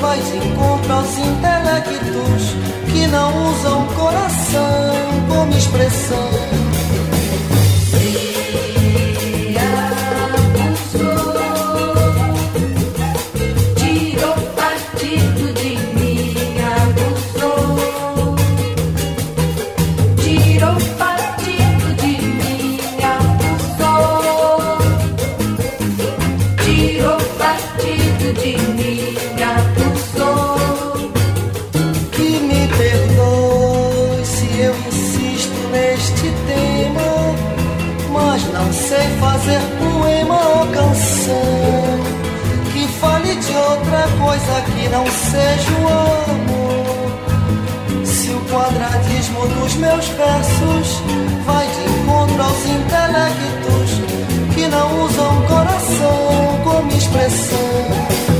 [0.00, 2.54] vai de encontro aos intelectos
[2.92, 4.94] que não usam coração
[5.28, 6.63] como expressão.
[45.34, 45.88] Seja o
[46.30, 48.06] amor.
[48.06, 51.02] Se o quadradismo dos meus versos
[51.44, 53.90] vai de encontro aos intelectos
[54.54, 58.33] que não usam coração como expressão.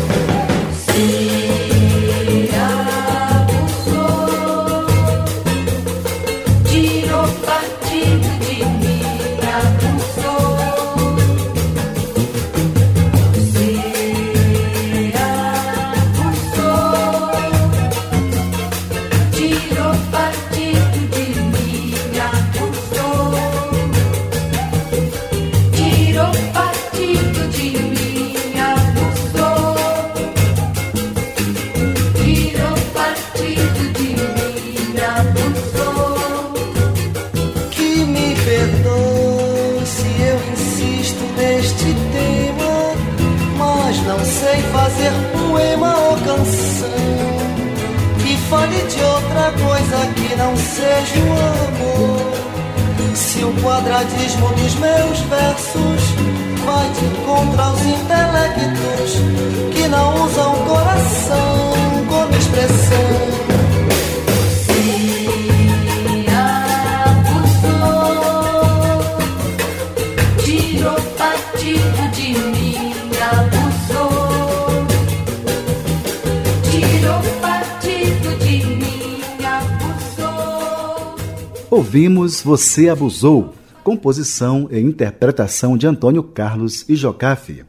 [81.75, 83.53] Ouvimos Você Abusou,
[83.83, 87.64] composição e interpretação de Antônio Carlos e Jocafe.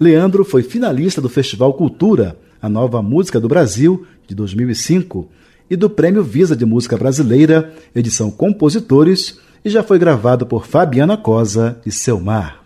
[0.00, 5.30] Leandro foi finalista do Festival Cultura, a nova música do Brasil, de 2005,
[5.72, 11.16] e do Prêmio Visa de Música Brasileira, edição Compositores, e já foi gravado por Fabiana
[11.16, 12.58] Cosa e Selmar.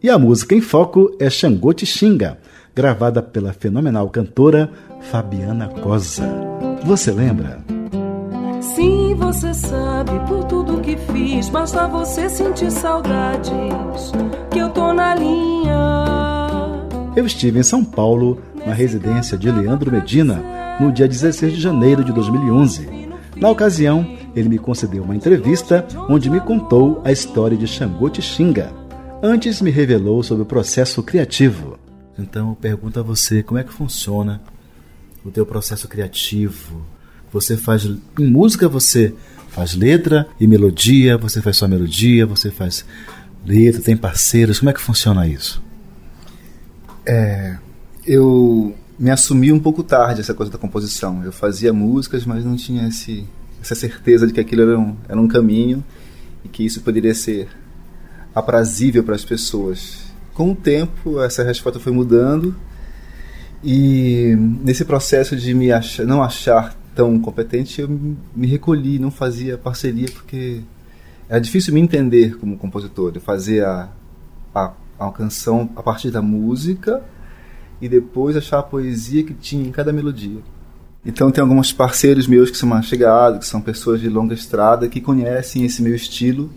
[0.00, 2.38] E a música em foco é Xangô Te Xinga,
[2.72, 4.70] gravada pela fenomenal cantora
[5.10, 6.30] Fabiana Cosa.
[6.84, 7.58] Você lembra?
[8.60, 11.48] Sim, você sabe por tudo que fiz.
[11.48, 14.12] Basta você sentir saudades.
[14.52, 16.03] Que eu tô na linha.
[17.16, 20.42] Eu estive em São Paulo, na residência de Leandro Medina,
[20.80, 22.88] no dia 16 de janeiro de 2011.
[23.36, 24.04] Na ocasião,
[24.34, 28.72] ele me concedeu uma entrevista onde me contou a história de Xangô Xinga.
[29.22, 31.78] Antes me revelou sobre o processo criativo.
[32.18, 34.42] Então eu pergunto a você como é que funciona
[35.24, 36.84] o teu processo criativo.
[37.32, 39.14] Você faz em música você
[39.50, 42.84] faz letra e melodia, você faz só melodia, você faz
[43.46, 44.58] letra, tem parceiros.
[44.58, 45.63] Como é que funciona isso?
[47.06, 47.56] É,
[48.06, 51.24] eu me assumi um pouco tarde essa coisa da composição.
[51.24, 53.24] Eu fazia músicas, mas não tinha esse,
[53.60, 55.82] essa certeza de que aquilo era um, era um caminho
[56.44, 57.48] e que isso poderia ser
[58.34, 60.04] aprazível para as pessoas.
[60.32, 62.54] Com o tempo, essa resposta foi mudando
[63.62, 67.88] e nesse processo de me achar, não achar tão competente, eu
[68.36, 70.60] me recolhi, não fazia parceria porque
[71.28, 73.12] era difícil me entender como compositor.
[73.14, 73.88] Eu fazia a,
[74.54, 77.02] a, a canção a partir da música
[77.80, 80.40] e depois achar a poesia que tinha em cada melodia.
[81.04, 84.88] Então tem alguns parceiros meus que são mais chegados, que são pessoas de longa estrada,
[84.88, 86.50] que conhecem esse meu estilo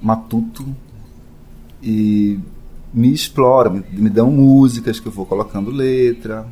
[0.00, 0.66] matuto
[1.82, 2.38] e
[2.92, 6.46] me exploram, me, me dão músicas que eu vou colocando letra.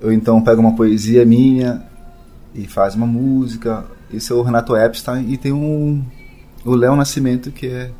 [0.00, 1.84] Eu então pego uma poesia minha
[2.54, 3.84] e faz uma música.
[4.12, 6.02] Esse é o Renato Epstein e tem um,
[6.64, 7.90] o Léo Nascimento que é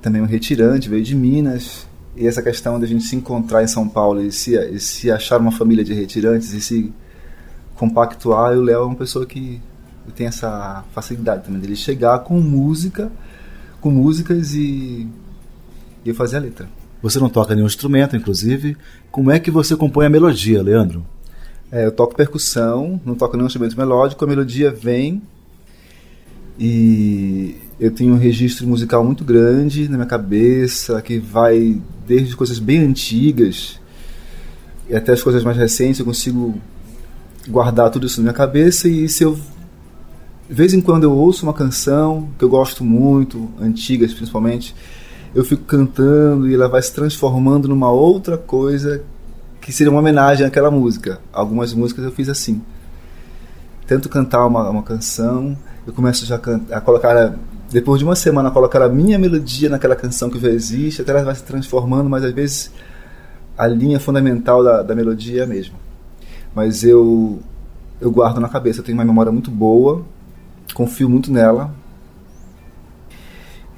[0.00, 1.86] também um retirante, veio de Minas.
[2.16, 5.38] E essa questão da gente se encontrar em São Paulo e se, e se achar
[5.38, 6.92] uma família de retirantes e se
[7.74, 9.60] compactuar, e o Léo é uma pessoa que
[10.14, 13.10] tem essa facilidade também dele chegar com música,
[13.80, 15.06] com músicas e,
[16.04, 16.68] e fazer a letra.
[17.02, 18.76] Você não toca nenhum instrumento, inclusive.
[19.10, 21.04] Como é que você compõe a melodia, Leandro?
[21.70, 25.20] É, eu toco percussão, não toco nenhum instrumento melódico, a melodia vem
[26.58, 32.58] e eu tenho um registro musical muito grande na minha cabeça, que vai desde coisas
[32.58, 33.78] bem antigas
[34.88, 36.60] e até as coisas mais recentes, eu consigo
[37.48, 39.38] guardar tudo isso na minha cabeça e se eu
[40.48, 44.74] de vez em quando eu ouço uma canção que eu gosto muito, antigas principalmente,
[45.34, 49.02] eu fico cantando e ela vai se transformando numa outra coisa
[49.60, 51.20] que seria uma homenagem àquela música.
[51.32, 52.62] Algumas músicas eu fiz assim.
[53.88, 57.36] Tento cantar uma, uma canção, eu começo já a, a colocar,
[57.70, 61.24] depois de uma semana, colocar a minha melodia naquela canção que já existe, até ela
[61.24, 62.72] vai se transformando, mas às vezes
[63.56, 65.76] a linha fundamental da, da melodia é a mesma.
[66.54, 67.40] Mas eu,
[68.00, 70.04] eu guardo na cabeça, eu tenho uma memória muito boa,
[70.74, 71.74] confio muito nela.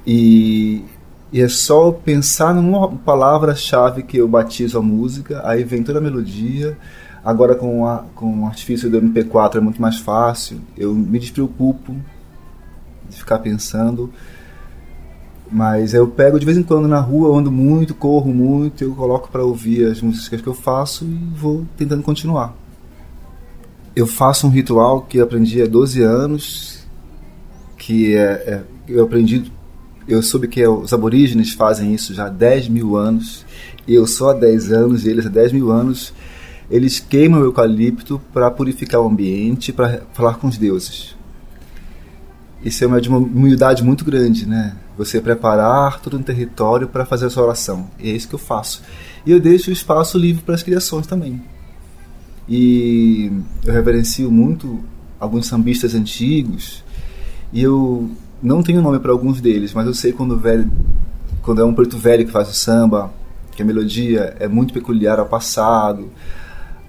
[0.05, 0.83] E
[1.31, 6.01] E é só pensar numa palavra-chave que eu batizo a música, aí vem toda a
[6.01, 6.75] melodia.
[7.23, 10.59] Agora com, a, com o artifício do MP4 é muito mais fácil.
[10.75, 11.95] Eu me despreocupo
[13.09, 14.11] de ficar pensando.
[15.51, 19.29] Mas eu pego de vez em quando na rua, ando muito, corro muito, eu coloco
[19.29, 22.55] para ouvir as músicas que eu faço e vou tentando continuar.
[23.95, 26.87] Eu faço um ritual que aprendi há 12 anos,
[27.77, 29.51] que é, é eu aprendi
[30.09, 33.45] eu soube que os aborígenes fazem isso já há 10 mil anos,
[33.87, 36.11] e eu só há 10 anos, e eles há 10 mil anos.
[36.69, 41.15] Eles queimam o eucalipto para purificar o ambiente, para falar com os deuses.
[42.63, 44.75] Isso é uma, de uma humildade muito grande, né?
[44.97, 47.87] Você preparar todo um território para fazer a sua oração.
[47.97, 48.81] E é isso que eu faço.
[49.25, 51.41] E eu deixo o espaço livre para as criações também.
[52.47, 53.31] E
[53.65, 54.79] eu reverencio muito
[55.19, 56.83] alguns sambistas antigos.
[57.53, 58.09] E eu
[58.41, 60.69] não tenho nome para alguns deles, mas eu sei quando velho,
[61.41, 63.11] quando é um preto velho que faz o samba,
[63.55, 66.09] que a melodia é muito peculiar ao passado.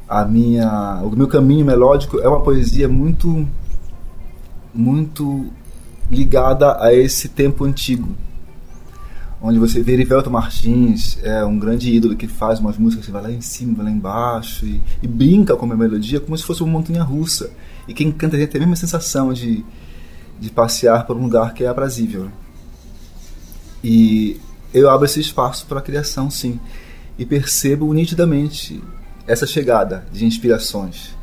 [0.09, 3.47] A minha, o meu caminho melódico é uma poesia muito
[4.73, 5.47] muito
[6.11, 8.09] ligada a esse tempo antigo.
[9.43, 13.23] Onde você vê Erivelto Martins, é um grande ídolo que faz umas músicas que vai
[13.23, 16.63] lá em cima, vai lá embaixo e, e brinca com a melodia como se fosse
[16.63, 17.51] uma montanha russa.
[17.89, 19.65] E quem canta tem a mesma sensação de
[20.41, 22.31] de passear por um lugar que é aprazível.
[23.85, 24.41] E
[24.73, 26.59] eu abro esse espaço para a criação, sim,
[27.19, 28.83] e percebo nitidamente
[29.27, 31.15] essa chegada de inspirações.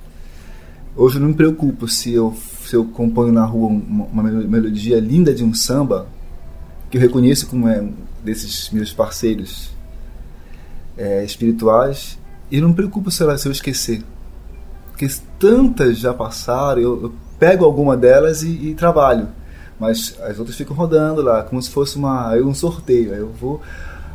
[0.96, 2.36] Hoje eu não me preocupo se eu,
[2.68, 6.06] se eu componho na rua uma, melodia linda de um samba,
[6.90, 7.82] que eu reconheço como é
[8.24, 9.72] desses meus parceiros
[10.98, 12.20] é, espirituais,
[12.52, 14.04] e não me preocupo se, eu esquecer.
[14.90, 15.08] Porque
[15.40, 19.30] tantas já passaram, eu, eu pego alguma delas e, e, trabalho.
[19.80, 23.14] Mas as outras ficam rodando lá, como se fosse uma, um sorteio.
[23.14, 23.62] eu vou.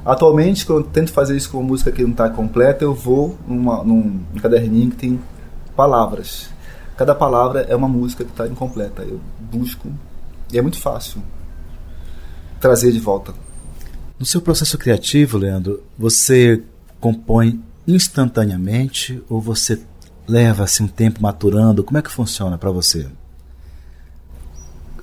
[0.05, 3.39] Atualmente, quando eu tento fazer isso com uma música que não está completa, eu vou
[3.49, 5.21] numa, num, num caderninho que tem
[5.75, 6.52] palavras.
[7.03, 9.03] Cada palavra é uma música que está incompleta.
[9.03, 9.89] Eu busco
[10.53, 11.21] e é muito fácil
[12.61, 13.35] trazer de volta.
[14.17, 16.63] No seu processo criativo, Leandro, você
[17.01, 19.83] compõe instantaneamente ou você
[20.29, 21.83] leva assim um tempo maturando?
[21.83, 23.09] Como é que funciona para você?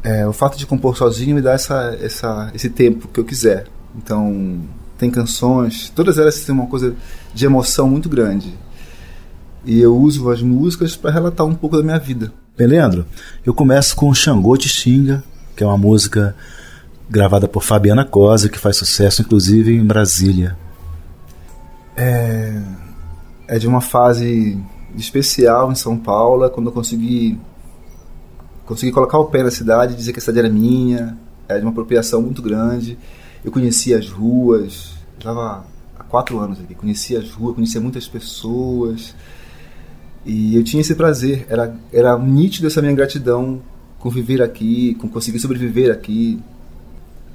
[0.01, 3.67] É, o fato de compor sozinho me dá essa, essa, esse tempo que eu quiser.
[3.93, 4.61] Então,
[4.97, 6.95] tem canções, todas elas têm uma coisa
[7.33, 8.57] de emoção muito grande.
[9.65, 12.31] E eu uso as músicas para relatar um pouco da minha vida.
[12.57, 13.05] Bem, Leandro,
[13.45, 15.23] eu começo com Xangô Te Xinga,
[15.55, 16.35] que é uma música
[17.09, 20.57] gravada por Fabiana Cosa, que faz sucesso inclusive em Brasília.
[21.95, 22.61] É,
[23.47, 24.57] é de uma fase
[24.95, 27.39] especial em São Paulo é quando eu consegui
[28.65, 31.71] consegui colocar o pé na cidade, dizer que a cidade era minha, era de uma
[31.71, 32.99] apropriação muito grande.
[33.43, 35.65] Eu conhecia as ruas, estava
[35.97, 39.15] há quatro anos aqui, conhecia as ruas, conhecia muitas pessoas
[40.25, 41.45] e eu tinha esse prazer.
[41.49, 43.61] Era era nítido essa minha gratidão
[43.99, 46.39] com viver aqui, com conseguir sobreviver aqui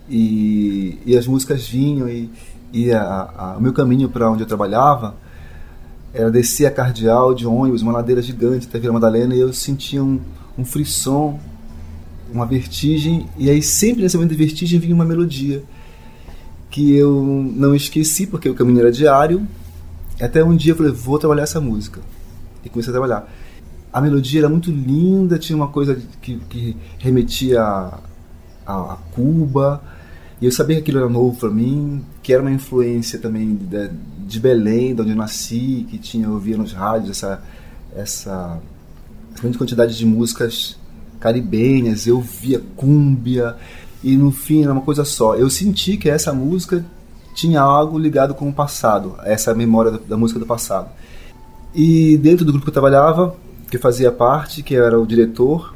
[0.09, 2.31] e, e as músicas vinham e,
[2.73, 5.15] e a, a, o meu caminho para onde eu trabalhava
[6.13, 10.03] era descer a Cardeal de ônibus, uma ladeira gigante até Vila Madalena, e eu sentia
[10.03, 10.21] um,
[10.57, 11.41] um frisson,
[12.33, 15.65] uma vertigem, e aí sempre nesse momento de vertigem vinha uma melodia
[16.71, 17.21] que eu
[17.57, 19.47] não esqueci, porque o caminho era diário,
[20.21, 22.01] até um dia eu falei, vou trabalhar essa música.
[22.65, 23.29] E comecei a trabalhar.
[23.93, 28.01] A melodia era muito linda, tinha uma coisa que, que remetia a,
[28.67, 29.83] a, Cuba,
[30.41, 33.91] e eu sabia que aquilo era novo para mim, que era uma influência também de,
[34.27, 37.43] de Belém, de onde eu nasci, que tinha, eu ouvia nos rádios essa,
[37.95, 38.59] essa
[39.41, 40.77] grande quantidade de músicas
[41.21, 43.57] caribenhas, eu via cúmbia,
[44.03, 45.35] e no fim era uma coisa só.
[45.37, 46.85] Eu senti que essa música
[47.35, 50.91] tinha algo ligado com o passado, essa memória da, da música do passado.
[51.75, 53.37] E dentro do grupo que eu trabalhava,
[53.71, 55.75] que fazia parte, que era o diretor,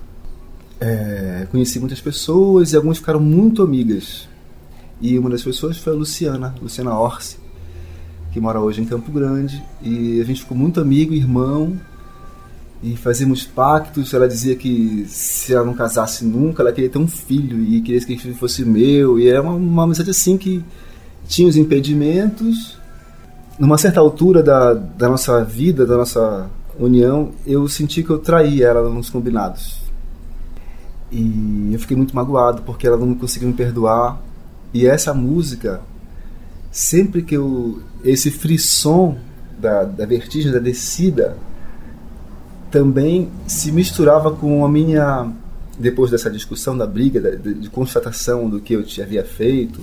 [0.80, 4.28] é, conheci muitas pessoas e algumas ficaram muito amigas.
[5.00, 7.36] E uma das pessoas foi a Luciana, Luciana Orsi,
[8.32, 9.62] que mora hoje em Campo Grande.
[9.82, 11.76] E a gente ficou muito amigo, irmão,
[12.82, 14.14] e fazíamos pactos.
[14.14, 18.00] Ela dizia que se ela não casasse nunca, ela queria ter um filho e queria
[18.00, 19.18] que filho fosse meu.
[19.18, 20.64] E era uma, uma amizade assim que
[21.26, 22.78] tinha os impedimentos.
[23.58, 26.48] Numa certa altura da, da nossa vida, da nossa
[26.78, 29.82] união, eu senti que eu traí ela nos combinados.
[31.10, 34.20] E eu fiquei muito magoado porque ela não conseguiu me perdoar
[34.72, 35.80] e essa música,
[36.70, 37.80] sempre que eu.
[38.04, 39.16] Esse frisson
[39.58, 41.36] da, da vertigem, da descida,
[42.70, 45.32] também se misturava com a minha.
[45.78, 49.80] Depois dessa discussão, da briga, de, de constatação do que eu havia feito,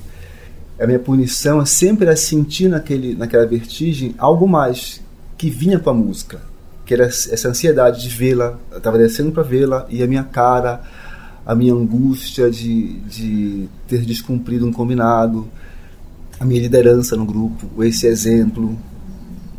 [0.79, 5.01] a minha punição sempre era sentir naquele, naquela vertigem algo mais
[5.37, 6.41] que vinha com a música,
[6.85, 10.81] que era essa ansiedade de vê-la, estava descendo para vê-la e a minha cara,
[11.45, 15.47] a minha angústia de, de ter descumprido um combinado,
[16.39, 18.77] a minha liderança no grupo, esse exemplo.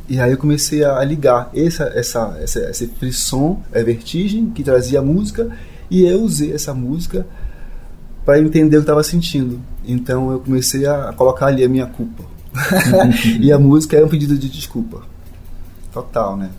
[0.09, 5.01] E aí eu comecei a ligar essa, essa, essa, esse frisson, a vertigem que trazia
[5.01, 5.51] a música,
[5.91, 7.27] e eu usei essa música
[8.27, 9.61] para entender o que estava sentindo.
[9.87, 12.25] Então eu comecei a colocar ali a minha culpa.
[13.41, 15.03] e a música é um pedido de desculpa.
[15.93, 16.51] Total, né?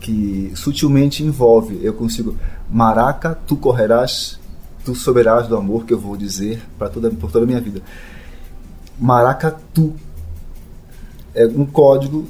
[0.00, 2.36] Que sutilmente envolve, eu consigo,
[2.68, 4.40] Maraca, tu correrás,
[4.84, 7.80] tu soberás do amor que eu vou dizer para toda por toda a minha vida.
[8.98, 9.94] Maracatu
[11.32, 12.26] é um código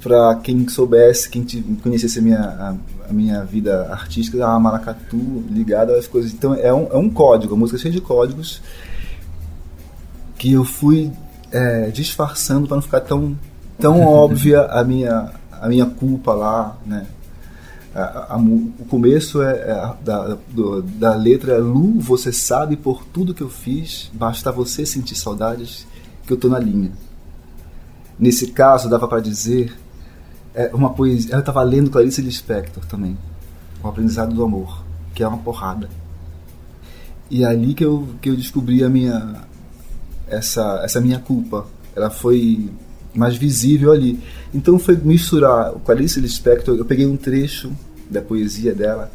[0.00, 1.44] para quem soubesse, quem
[1.82, 2.76] conhecesse a minha, a,
[3.08, 6.32] a, minha vida artística, a maracatu ligada às coisas.
[6.32, 8.60] Então é um, é um código, a música é cheia de códigos
[10.36, 11.10] que eu fui
[11.50, 13.36] é, disfarçando para não ficar tão,
[13.78, 17.06] tão óbvia a minha, a minha culpa lá, né?
[17.94, 23.04] A, a, o começo é, é da, do, da letra é Lu, você sabe por
[23.04, 25.86] tudo que eu fiz, basta você sentir saudades
[26.24, 26.92] que eu tô na linha.
[28.18, 29.72] Nesse caso, dava para dizer
[30.58, 31.34] é, uma poesia.
[31.34, 33.16] Eu estava lendo Clarice Lispector também,
[33.80, 34.84] O Aprendizado do Amor,
[35.14, 35.88] que é uma porrada.
[37.30, 39.36] E é ali que eu, que eu descobri a minha
[40.26, 41.64] essa, essa minha culpa.
[41.94, 42.70] Ela foi
[43.14, 44.20] mais visível ali.
[44.52, 47.70] Então foi misturar o Clarice Lispector, eu peguei um trecho
[48.10, 49.12] da poesia dela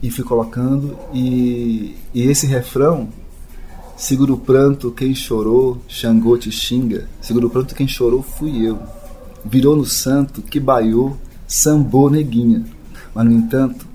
[0.00, 3.08] e fui colocando e, e esse refrão
[3.96, 8.78] segura o pranto quem chorou, Xangô te xinga, segura o pranto quem chorou fui eu.
[9.44, 11.16] Virou no santo que baiou,
[11.46, 12.64] sambou neguinha.
[13.14, 13.86] Mas no entanto,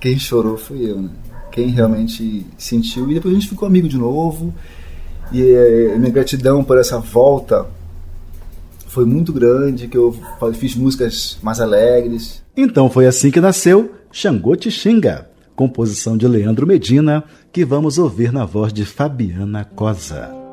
[0.00, 1.10] quem chorou fui eu, né?
[1.52, 4.52] Quem realmente sentiu e depois a gente ficou amigo de novo.
[5.32, 7.66] E é, minha gratidão por essa volta
[8.88, 10.16] foi muito grande, que eu
[10.54, 12.42] fiz músicas mais alegres.
[12.56, 18.32] Então foi assim que nasceu Xangô Te Xinga, composição de Leandro Medina, que vamos ouvir
[18.32, 20.43] na voz de Fabiana Cosa.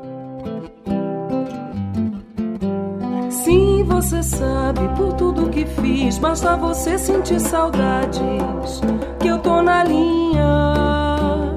[4.02, 8.80] Você sabe por tudo que fiz, basta você sentir saudades
[9.20, 11.54] que eu tô na linha.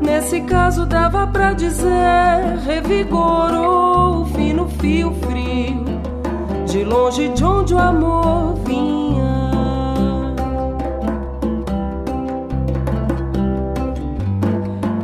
[0.00, 5.84] Nesse caso dava pra dizer revigorou o fino fio frio
[6.66, 9.50] de longe de onde o amor vinha.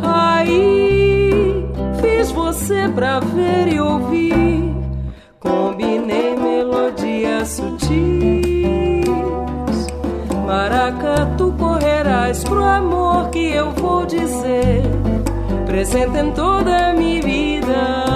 [0.03, 1.69] Aí
[2.01, 4.26] fiz você pra ver e ouvir,
[5.41, 9.07] combinei melodias sutis.
[10.47, 14.83] Maracatu correrás pro amor que eu vou dizer,
[15.67, 18.07] presente em toda a minha vida.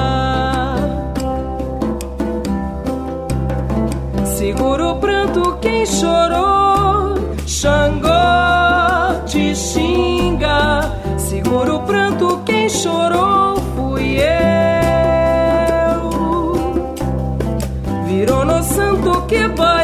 [4.24, 7.14] Segura o pranto quem chorou,
[7.46, 8.08] Xangô
[9.26, 10.96] te xinga.
[11.18, 13.49] Segura o pranto quem chorou,
[19.30, 19.79] que baiou,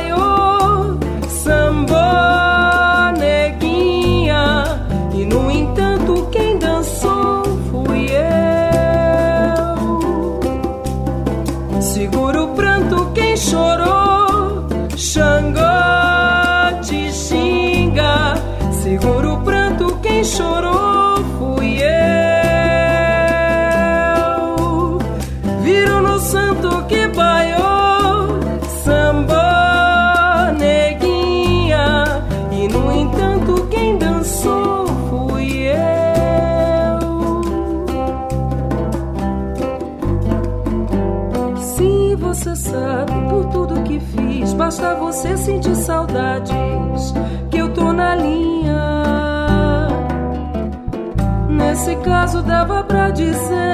[52.26, 53.65] Nesse caso dava pra dizer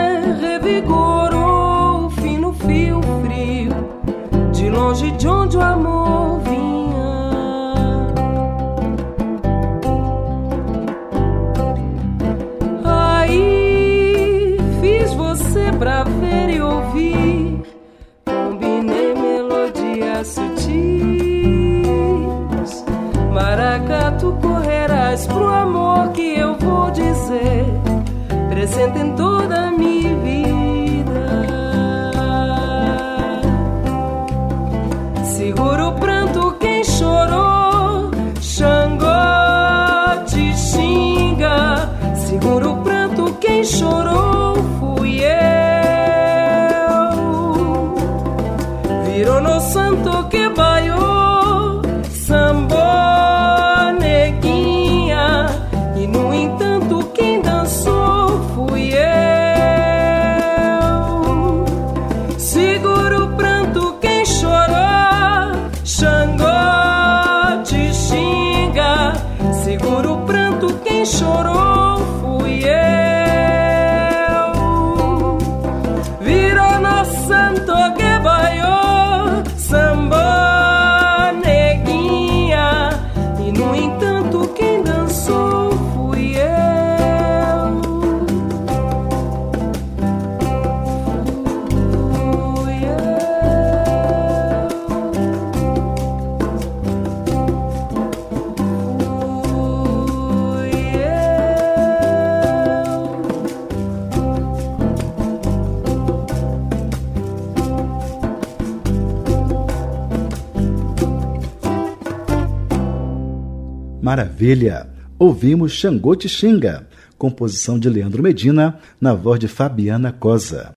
[114.12, 114.86] Maravilha!
[115.18, 116.86] Ouvimos Xangô Te Xinga,
[117.16, 120.72] composição de Leandro Medina, na voz de Fabiana Cosa.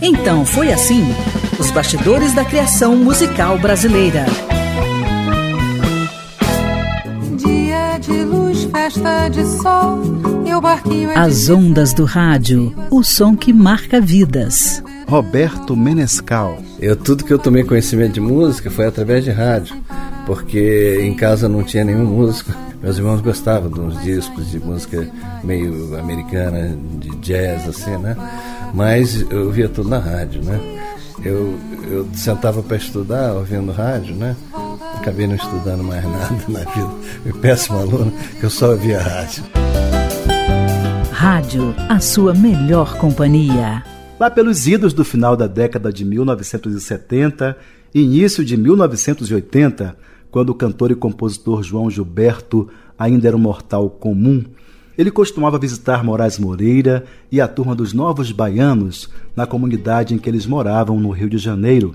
[0.00, 1.04] Então foi assim:
[1.60, 4.26] os bastidores da criação musical brasileira.
[7.36, 10.02] Dia de luz, festa de sol,
[10.44, 14.82] é As ondas do rádio, o som que marca vidas.
[15.06, 16.58] Roberto Menescal.
[16.80, 19.76] Eu tudo que eu tomei conhecimento de música foi através de rádio,
[20.34, 22.50] porque em casa não tinha nenhum músico.
[22.82, 25.06] Meus irmãos gostavam de uns discos de música
[25.44, 28.16] meio americana, de jazz assim, né?
[28.72, 30.58] Mas eu via tudo na rádio, né?
[31.22, 31.54] Eu,
[31.84, 34.34] eu sentava para estudar ouvindo rádio, né?
[34.96, 36.90] Acabei não estudando mais nada na vida.
[37.22, 38.10] Fui péssimo aluno,
[38.40, 39.44] que eu só ouvia rádio.
[41.10, 43.84] Rádio, a sua melhor companhia.
[44.18, 47.54] Lá pelos idos do final da década de 1970
[47.94, 49.94] e início de 1980,
[50.32, 52.68] quando o cantor e compositor João Gilberto
[52.98, 54.42] ainda era um mortal comum,
[54.96, 60.28] ele costumava visitar Moraes Moreira e a turma dos Novos Baianos na comunidade em que
[60.28, 61.94] eles moravam no Rio de Janeiro.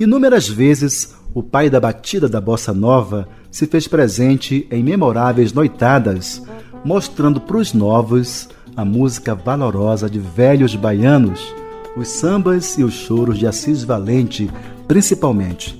[0.00, 6.42] Inúmeras vezes, o pai da batida da bossa nova se fez presente em memoráveis noitadas,
[6.84, 11.54] mostrando para os novos a música valorosa de velhos baianos,
[11.96, 14.50] os sambas e os choros de Assis Valente,
[14.88, 15.79] principalmente.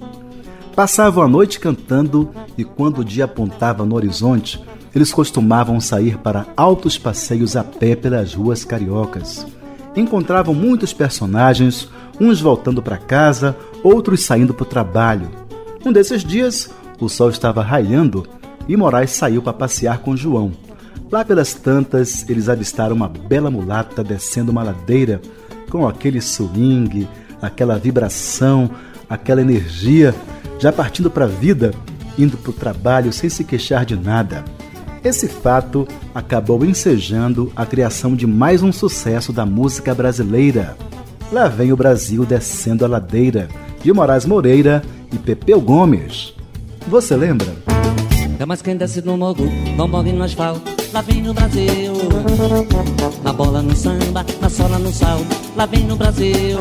[0.81, 4.65] Passavam a noite cantando e quando o dia apontava no horizonte,
[4.95, 9.47] eles costumavam sair para altos passeios a pé pelas ruas cariocas.
[9.95, 11.87] Encontravam muitos personagens,
[12.19, 13.55] uns voltando para casa,
[13.85, 15.29] outros saindo para o trabalho.
[15.85, 18.27] Um desses dias, o sol estava raiando
[18.67, 20.51] e Moraes saiu para passear com João.
[21.13, 25.21] Lá pelas tantas, eles avistaram uma bela mulata descendo uma ladeira
[25.69, 27.07] com aquele swing,
[27.43, 28.71] aquela vibração,
[29.11, 30.15] aquela energia,
[30.61, 31.75] já partindo para a vida,
[32.17, 34.45] indo para o trabalho sem se queixar de nada.
[35.03, 40.77] Esse fato acabou ensejando a criação de mais um sucesso da música brasileira.
[41.33, 43.49] Lá vem o Brasil descendo a ladeira,
[43.83, 44.83] de Moraes Moreira
[45.13, 46.35] e Pepeu Gomes.
[46.87, 47.49] Você lembra?
[48.63, 49.45] Quem desce no morro,
[49.77, 50.80] não morre no asfalto.
[50.93, 51.93] Lá vem no Brasil.
[53.23, 55.21] Na bola, no samba, na sola, no sal.
[55.55, 56.59] Lá vem no Brasil.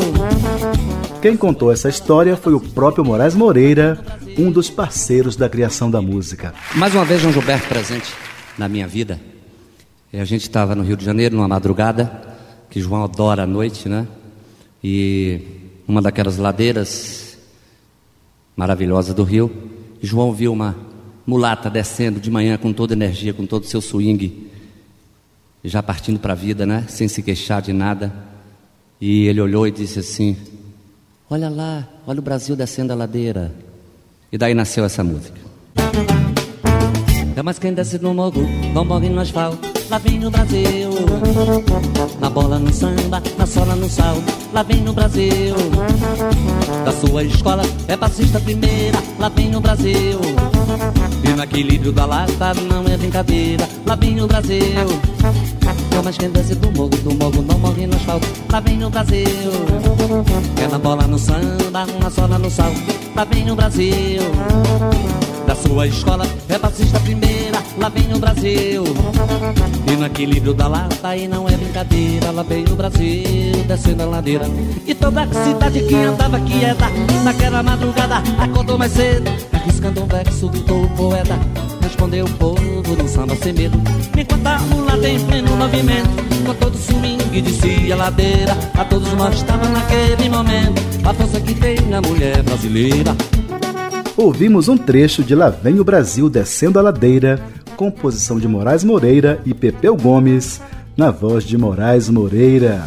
[1.20, 4.00] Quem contou essa história foi o próprio Moraes Moreira,
[4.38, 6.54] um dos parceiros da criação da música.
[6.76, 8.14] Mais uma vez, João Gilberto presente
[8.58, 9.20] na minha vida.
[10.14, 12.38] E a gente estava no Rio de Janeiro, numa madrugada,
[12.70, 14.08] que João adora a noite, né?
[14.84, 15.42] E
[15.88, 17.38] uma daquelas ladeiras
[18.56, 19.52] maravilhosas do Rio.
[20.02, 20.89] João viu uma
[21.30, 24.50] mulata descendo de manhã com toda energia, com todo o seu swing,
[25.64, 26.86] já partindo para a vida, né?
[26.90, 28.12] Sem se queixar de nada.
[29.00, 30.36] E ele olhou e disse assim:
[31.30, 33.54] Olha lá, olha o Brasil descendo a ladeira.
[34.32, 35.40] E daí nasceu essa música.
[37.36, 38.42] Damas quem desce no morro,
[38.74, 39.79] não morre no asfalto.
[39.90, 40.90] Lá vem no Brasil.
[42.20, 44.18] Na bola, no samba, na sola, no sal.
[44.54, 45.56] Lá vem no Brasil.
[46.86, 49.00] Da sua escola é passista primeira.
[49.18, 50.20] Lá vem no Brasil.
[51.24, 53.68] E no equilíbrio da lata não é brincadeira.
[53.84, 54.86] Lá vem no Brasil.
[55.90, 58.28] Damas quem desce do morro, do morro não morre no asfalto.
[58.52, 59.26] Lá vem no Brasil.
[60.64, 62.72] É na bola, no samba, na sola, no sal.
[63.16, 64.22] Lá vem no Brasil.
[65.50, 68.84] Da sua escola é passista primeira, lá vem no Brasil.
[69.92, 74.06] E no equilíbrio da lata e não é brincadeira, lá vem no Brasil, descendo a
[74.06, 74.46] ladeira.
[74.86, 76.86] E toda a cidade que andava quieta,
[77.24, 81.40] naquela madrugada, acordou mais cedo, arriscando um verso, gritou o poeta.
[81.82, 83.82] respondeu o povo no samba sem medo.
[84.16, 86.10] Enquanto a mulata em pleno movimento,
[86.46, 88.56] com todo swing descia a ladeira.
[88.78, 93.16] A todos mostrava naquele momento a força que tem a mulher brasileira.
[94.22, 97.42] Ouvimos um trecho de Lá Vem o Brasil Descendo a Ladeira,
[97.78, 100.62] composição de Moraes Moreira e Pepeu Gomes,
[100.98, 102.86] na voz de Moraes Moreira.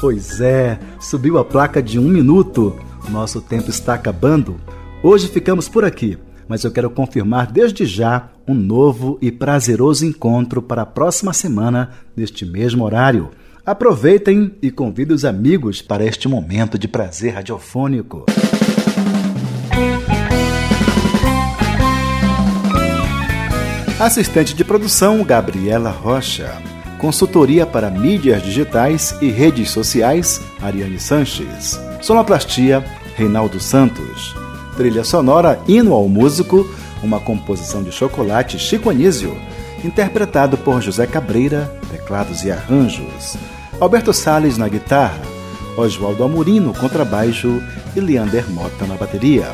[0.00, 2.74] Pois é, subiu a placa de um minuto.
[3.10, 4.56] Nosso tempo está acabando.
[5.02, 6.16] Hoje ficamos por aqui,
[6.48, 11.90] mas eu quero confirmar desde já um novo e prazeroso encontro para a próxima semana,
[12.16, 13.28] neste mesmo horário.
[13.68, 18.24] Aproveitem e convidem os amigos para este momento de prazer radiofônico.
[24.00, 26.50] Assistente de produção Gabriela Rocha.
[26.98, 31.78] Consultoria para mídias digitais e redes sociais Ariane Sanches.
[32.00, 32.82] Sonoplastia
[33.16, 34.34] Reinaldo Santos.
[34.78, 36.66] Trilha sonora Hino ao Músico,
[37.02, 39.36] uma composição de Chocolate Chico Anísio,
[39.84, 43.36] interpretado por José Cabreira, teclados e arranjos.
[43.80, 45.20] Alberto Sales na guitarra,
[45.76, 47.62] Oswaldo Amorim no contrabaixo
[47.94, 49.46] e Leander Mota na bateria.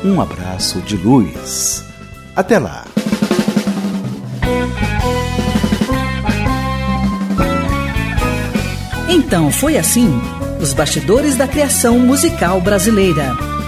[0.03, 1.83] Um abraço de luz.
[2.35, 2.85] Até lá!
[9.09, 10.09] Então foi assim:
[10.61, 13.35] os bastidores da criação musical brasileira.